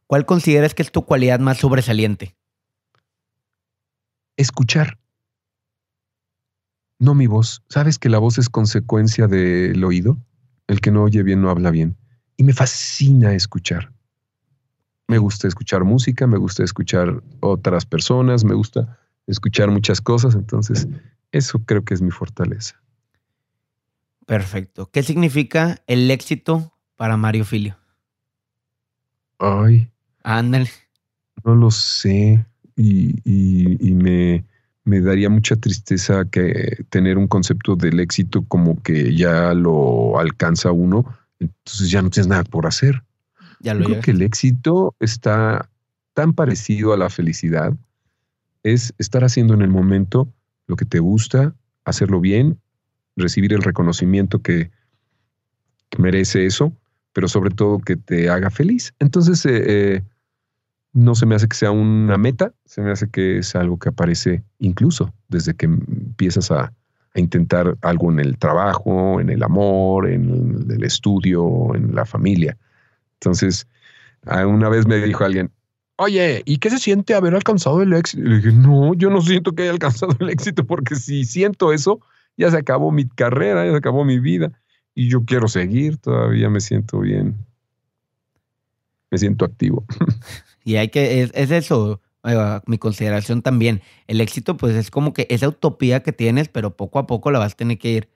[0.07, 2.37] ¿Cuál consideras que es tu cualidad más sobresaliente?
[4.37, 4.99] Escuchar
[7.05, 7.63] no mi voz.
[7.69, 10.19] ¿Sabes que la voz es consecuencia del oído?
[10.67, 11.97] El que no oye bien no habla bien.
[12.37, 13.93] Y me fascina escuchar.
[15.07, 20.35] Me gusta escuchar música, me gusta escuchar otras personas, me gusta escuchar muchas cosas.
[20.35, 20.89] Entonces,
[21.31, 22.81] eso creo que es mi fortaleza.
[24.27, 24.89] Perfecto.
[24.91, 27.77] ¿Qué significa el éxito para Mario Filio?
[29.39, 29.91] Ay.
[30.23, 30.71] Ándale.
[31.45, 32.47] No lo sé.
[32.77, 34.45] y, y me,
[34.85, 40.73] me daría mucha tristeza que tener un concepto del éxito como que ya lo alcanza
[40.73, 41.05] uno,
[41.41, 43.03] entonces ya no tienes nada por hacer.
[43.61, 45.71] Ya lo creo que el éxito está
[46.13, 47.75] tan parecido a la felicidad,
[48.63, 50.29] es estar haciendo en el momento
[50.67, 51.55] lo que te gusta,
[51.85, 52.59] hacerlo bien,
[53.17, 54.71] recibir el reconocimiento que,
[55.97, 56.73] merece eso,
[57.13, 58.93] pero sobre todo que te haga feliz.
[58.99, 60.03] Entonces, eh, eh,
[60.95, 63.91] no se me hace que sea una meta, se me hace que es algo que
[63.91, 66.73] aparece incluso desde que empiezas a,
[67.17, 72.57] intentar algo en el trabajo, en el amor, en el estudio, en la familia.
[73.21, 73.69] Entonces,
[74.27, 75.49] una vez me dijo alguien,
[75.95, 78.21] oye, ¿y qué se siente haber alcanzado el éxito?
[78.21, 81.73] Y le dije, no, yo no siento que haya alcanzado el éxito porque si siento
[81.73, 82.01] eso,
[82.37, 84.51] ya se acabó mi carrera, ya se acabó mi vida
[84.93, 87.37] y yo quiero seguir, todavía me siento bien,
[89.13, 89.85] me siento activo.
[90.65, 92.01] Y hay que, es, eso,
[92.67, 93.83] mi consideración también.
[94.07, 97.39] El éxito, pues es como que esa utopía que tienes, pero poco a poco la
[97.39, 98.09] vas a tener que ir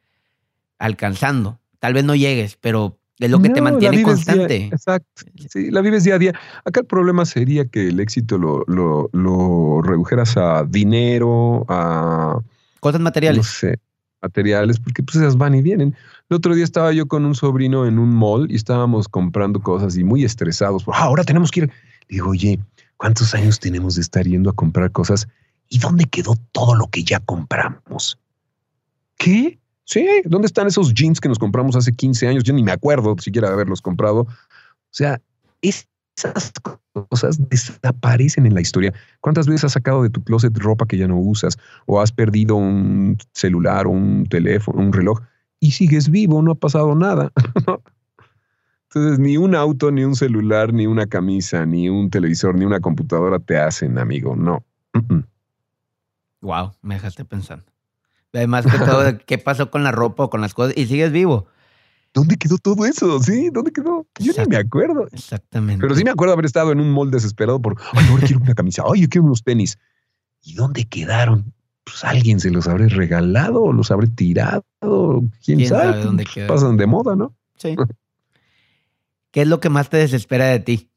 [0.78, 1.61] alcanzando.
[1.78, 4.66] Tal vez no llegues, pero es lo que te mantiene constante.
[4.72, 5.24] exacto.
[5.51, 6.32] Sí, la vives día a día.
[6.64, 12.40] Acá el problema sería que el éxito lo, lo, lo redujeras a dinero, a.
[12.80, 13.38] Cosas materiales.
[13.38, 13.78] No sé,
[14.22, 15.96] materiales, porque pues esas van y vienen.
[16.30, 19.96] El otro día estaba yo con un sobrino en un mall y estábamos comprando cosas
[19.96, 20.84] y muy estresados.
[20.86, 21.72] Ah, ahora tenemos que ir
[22.09, 22.59] digo, oye,
[22.97, 25.29] ¿cuántos años tenemos de estar yendo a comprar cosas?
[25.69, 28.19] ¿Y dónde quedó todo lo que ya compramos?
[29.17, 29.59] ¿Qué?
[29.85, 32.45] Sí, ¿dónde están esos jeans que nos compramos hace 15 años?
[32.45, 34.21] Yo ni me acuerdo siquiera de haberlos comprado.
[34.21, 34.27] O
[34.91, 35.21] sea,
[35.63, 36.53] esas
[36.93, 38.93] cosas desaparecen en la historia.
[39.21, 41.57] ¿Cuántas veces has sacado de tu closet ropa que ya no usas?
[41.87, 45.21] ¿O has perdido un celular un teléfono, un reloj?
[45.61, 47.33] Y sigues vivo, no ha pasado nada.
[48.91, 52.80] Entonces, ni un auto, ni un celular, ni una camisa, ni un televisor, ni una
[52.80, 54.34] computadora te hacen, amigo.
[54.34, 54.64] No.
[56.41, 57.64] Wow, me dejaste pensando.
[58.32, 60.74] Además que todo, ¿qué pasó con la ropa o con las cosas?
[60.76, 61.47] Y sigues vivo.
[62.14, 63.20] ¿Dónde quedó todo eso?
[63.20, 63.51] ¿Sí?
[63.53, 64.07] ¿Dónde quedó?
[64.18, 65.07] Yo ni me acuerdo.
[65.12, 65.82] Exactamente.
[65.82, 68.55] Pero sí me acuerdo haber estado en un mall desesperado por, ay, ahora quiero una
[68.55, 69.78] camisa, ay, yo quiero unos tenis.
[70.43, 71.53] ¿Y dónde quedaron?
[71.84, 74.64] Pues alguien se los habré regalado los habré tirado.
[75.45, 76.03] ¿Quién, sabe?
[76.03, 76.47] dónde pues?
[76.47, 77.34] Pasan de moda, ¿no?
[77.57, 77.76] Sí.
[79.31, 80.91] ¿Qué es lo que más te desespera de ti?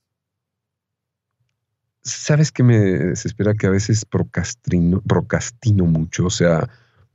[2.03, 3.53] ¿Sabes qué me desespera?
[3.53, 6.69] Que a veces procrastino, procrastino mucho, o sea,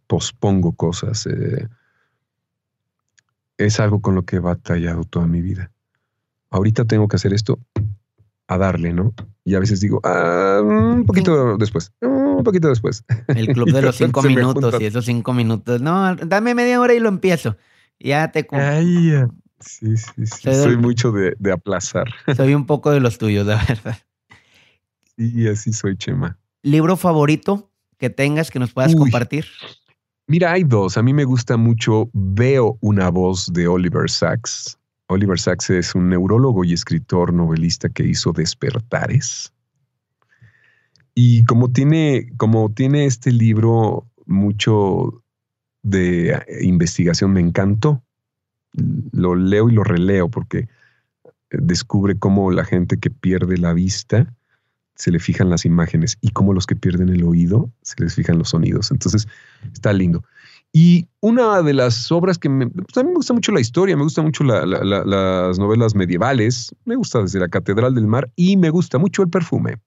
[0.06, 1.26] pospongo cosas.
[1.26, 1.66] Eh,
[3.58, 5.70] es algo con lo que he batallado toda mi vida.
[6.50, 7.58] Ahorita tengo que hacer esto
[8.48, 9.12] a darle, ¿no?
[9.44, 13.04] Y a veces digo, ah, un poquito después, un poquito después.
[13.28, 15.80] El club de los cinco minutos y esos cinco minutos.
[15.80, 17.56] No, dame media hora y lo empiezo.
[17.98, 18.46] Ya te...
[18.52, 19.12] Ay,
[19.60, 20.54] sí, sí, sí.
[20.54, 22.08] Soy, mucho de, de, aplazar.
[22.36, 23.98] Soy un poco de los tuyos, la verdad.
[25.16, 26.38] Sí, así soy, Chema.
[26.62, 29.46] ¿Libro favorito que tengas que nos puedas compartir?
[30.26, 30.96] Mira, hay dos.
[30.96, 34.78] A mí me gusta mucho Veo una voz de Oliver Sacks.
[35.08, 39.52] Oliver Sacks es un neurólogo y escritor novelista que hizo Despertares.
[41.14, 45.22] Y como tiene, como tiene este libro mucho
[45.82, 48.02] de investigación, me encantó.
[49.12, 50.68] Lo leo y lo releo porque
[51.50, 54.32] descubre cómo la gente que pierde la vista
[54.94, 58.38] se le fijan las imágenes y como los que pierden el oído se les fijan
[58.38, 58.90] los sonidos.
[58.90, 59.28] Entonces,
[59.72, 60.24] está lindo.
[60.72, 63.96] Y una de las obras que me, pues, a mí me gusta mucho la historia,
[63.96, 68.70] me gusta mucho las novelas medievales, me gusta desde la Catedral del Mar y me
[68.70, 69.78] gusta mucho el perfume.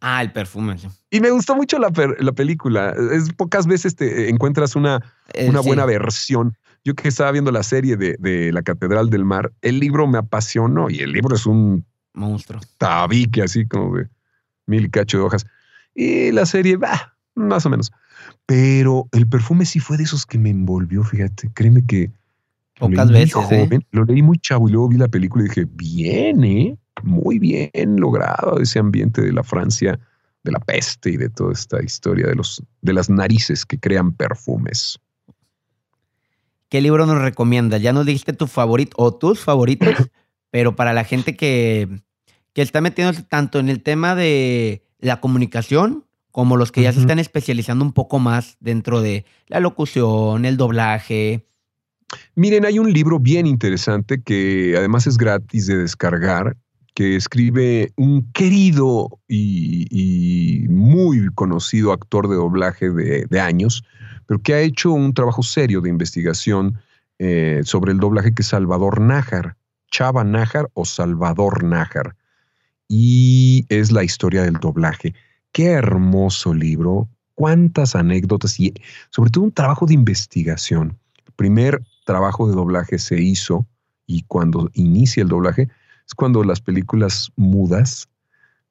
[0.00, 0.76] Ah, el perfume.
[1.10, 2.94] Y me gustó mucho la, película.
[3.12, 5.02] Es pocas veces te encuentras una,
[5.34, 6.56] eh, una buena versión.
[6.88, 10.16] Yo que estaba viendo la serie de, de, La Catedral del Mar, el libro me
[10.16, 11.84] apasionó y el libro es un
[12.14, 12.62] monstruo.
[12.78, 14.08] Tabique así como de
[14.64, 15.46] mil cacho de hojas.
[15.94, 17.92] Y la serie, va, más o menos.
[18.46, 21.50] Pero el perfume sí fue de esos que me envolvió, fíjate.
[21.52, 22.10] Créeme que.
[22.78, 23.52] Pocas veces.
[23.52, 23.80] ¿eh?
[23.90, 26.78] Lo leí muy chavo y luego vi la película y dije, bien, ¿eh?
[27.02, 30.00] Muy bien logrado ese ambiente de la Francia,
[30.42, 34.14] de la peste y de toda esta historia de, los, de las narices que crean
[34.14, 34.98] perfumes.
[36.68, 37.82] ¿Qué libro nos recomiendas?
[37.82, 39.94] Ya nos dijiste tu favorito o tus favoritos,
[40.50, 41.88] pero para la gente que
[42.58, 46.98] que está metiéndose tanto en el tema de la comunicación como los que ya se
[46.98, 51.46] están especializando un poco más dentro de la locución, el doblaje.
[52.34, 56.56] Miren, hay un libro bien interesante que además es gratis de descargar,
[56.98, 63.84] que escribe un querido y, muy conocido actor de doblaje de, años,
[64.26, 66.80] pero que ha hecho un trabajo serio de investigación
[67.20, 69.54] eh, sobre el doblaje que es Salvador Nájar,
[69.92, 72.16] Chava Nájar o Salvador Nájar
[72.88, 75.14] y es la historia del doblaje.
[75.52, 78.74] Qué hermoso libro, cuántas anécdotas y
[79.10, 80.98] sobre todo un trabajo de investigación.
[81.24, 83.68] El primer trabajo de doblaje se hizo
[84.04, 85.68] y cuando inicia el doblaje
[86.08, 88.08] es cuando las películas mudas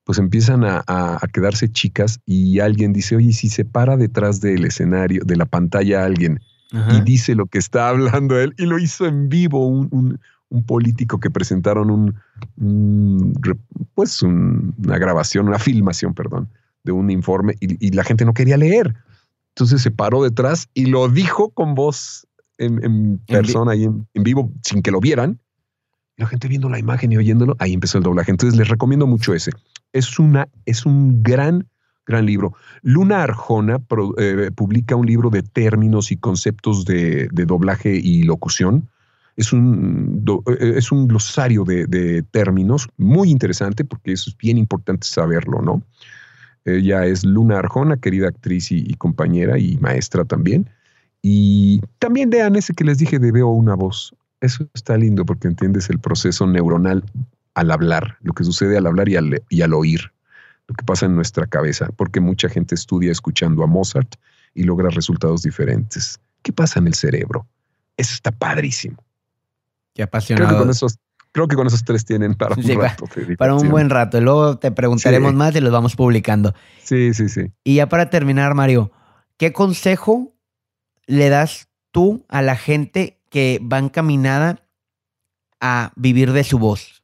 [0.03, 5.23] pues empiezan a, quedarse chicas y alguien dice, oye, si se para detrás del escenario,
[5.25, 6.39] de la pantalla alguien
[6.71, 10.19] y dice lo que está hablando él y lo hizo en vivo un,
[10.49, 13.33] un político que presentaron un,
[13.93, 16.49] pues una grabación, una filmación, perdón,
[16.83, 18.95] de un informe y, la gente no quería leer.
[19.55, 22.27] Entonces se paró detrás y lo dijo con voz
[22.57, 25.39] en, persona y en, vivo sin que lo vieran.
[26.18, 28.32] Y la gente viendo la imagen y oyéndolo, ahí empezó el doblaje.
[28.32, 29.51] Entonces les recomiendo mucho ese.
[29.93, 31.68] Es, una, es un gran,
[32.05, 32.53] gran libro.
[32.82, 33.80] Luna Arjona
[34.18, 38.89] eh, publica un libro de términos y conceptos de, de doblaje y locución
[39.38, 45.61] es un, eh, es un glosario de, términos muy interesante porque es bien importante saberlo,
[45.61, 45.84] ¿no?
[46.65, 50.70] Ella es Luna Arjona, querida actriz y, compañera y maestra también.
[51.22, 54.13] Y también vean ese que les dije de Veo una voz.
[54.41, 57.03] Eso está lindo porque entiendes el proceso neuronal
[57.55, 60.11] al hablar, lo que sucede al hablar y al, y al oír,
[60.67, 64.15] lo que pasa en nuestra cabeza, porque mucha gente estudia escuchando a Mozart
[64.53, 66.19] y logra resultados diferentes.
[66.43, 67.47] ¿Qué pasa en el cerebro?
[67.97, 69.03] Eso está padrísimo.
[69.95, 70.47] Qué apasionado.
[70.47, 70.99] Creo que con esos,
[71.31, 73.05] creo que con esos tres tienen para un rato.
[73.38, 74.21] Para, un buen rato.
[74.21, 76.53] Luego te preguntaremos más y los vamos publicando.
[76.83, 77.51] Sí, sí, sí.
[77.63, 78.91] Y ya para terminar, Mario,
[79.38, 80.35] ¿qué consejo
[81.07, 84.59] le das tú a la gente que va encaminada
[85.59, 86.97] a vivir de su voz?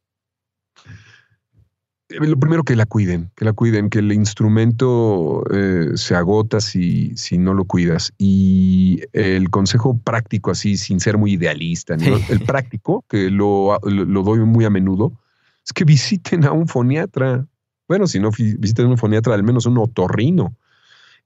[2.20, 7.16] lo primero que la cuiden, que la cuiden, que el instrumento eh, se agota si,
[7.16, 8.14] si no lo cuidas.
[8.18, 11.96] Y el consejo práctico, así, sin ser muy idealista,
[12.30, 15.20] el práctico, que lo, lo, doy muy a menudo,
[15.66, 17.48] es que visiten a un foniatra.
[17.88, 20.56] Bueno, si no visiten a un foniatra, al menos un otorrino.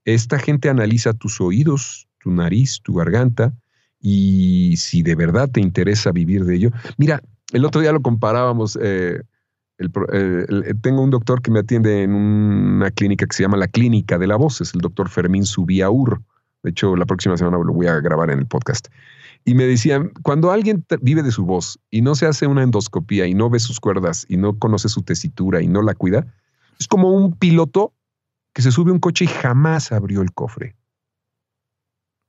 [0.04, 3.52] Esta gente analiza tus oídos, tu nariz, tu garganta,
[4.00, 6.70] y si de verdad te interesa vivir de ello.
[6.96, 7.22] Mira,
[7.52, 8.78] el otro día lo comparábamos.
[8.80, 9.22] Eh,
[9.78, 14.18] eh, tengo un doctor que me atiende en una clínica que se llama la Clínica
[14.18, 16.20] de la Voz, es el doctor Fermín Subiaur.
[16.62, 18.88] De hecho, la próxima semana lo voy a grabar en el podcast.
[19.44, 23.26] Y me decían, cuando alguien vive de su voz y no se hace una endoscopía
[23.26, 26.26] y no ve sus cuerdas y no conoce su tesitura y no la cuida,
[26.80, 27.94] es como un piloto
[28.52, 30.74] que se sube a un coche y jamás abrió el cofre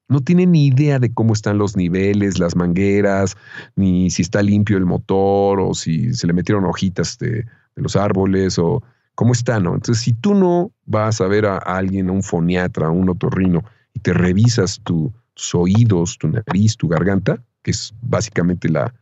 [0.10, 3.38] no tiene ni idea de cómo están los niveles, las mangueras,
[3.76, 7.46] ni si está limpio el motor o si se le metieron hojitas de,
[7.76, 8.84] los árboles o
[9.16, 9.74] cómo está, ¿no?
[9.74, 13.64] Entonces, si tú no vas a ver a, alguien, a un foniatra, a un otorrino,
[13.94, 18.94] y te revisas tus oídos, tu nariz, tu garganta, que es básicamente la,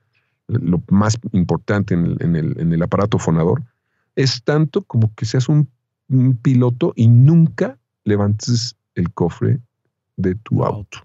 [0.47, 3.63] lo más importante en el, aparato fonador,
[4.15, 5.69] es tanto como que seas un
[6.43, 9.59] piloto y nunca levantes el cofre
[10.17, 10.99] de tu auto.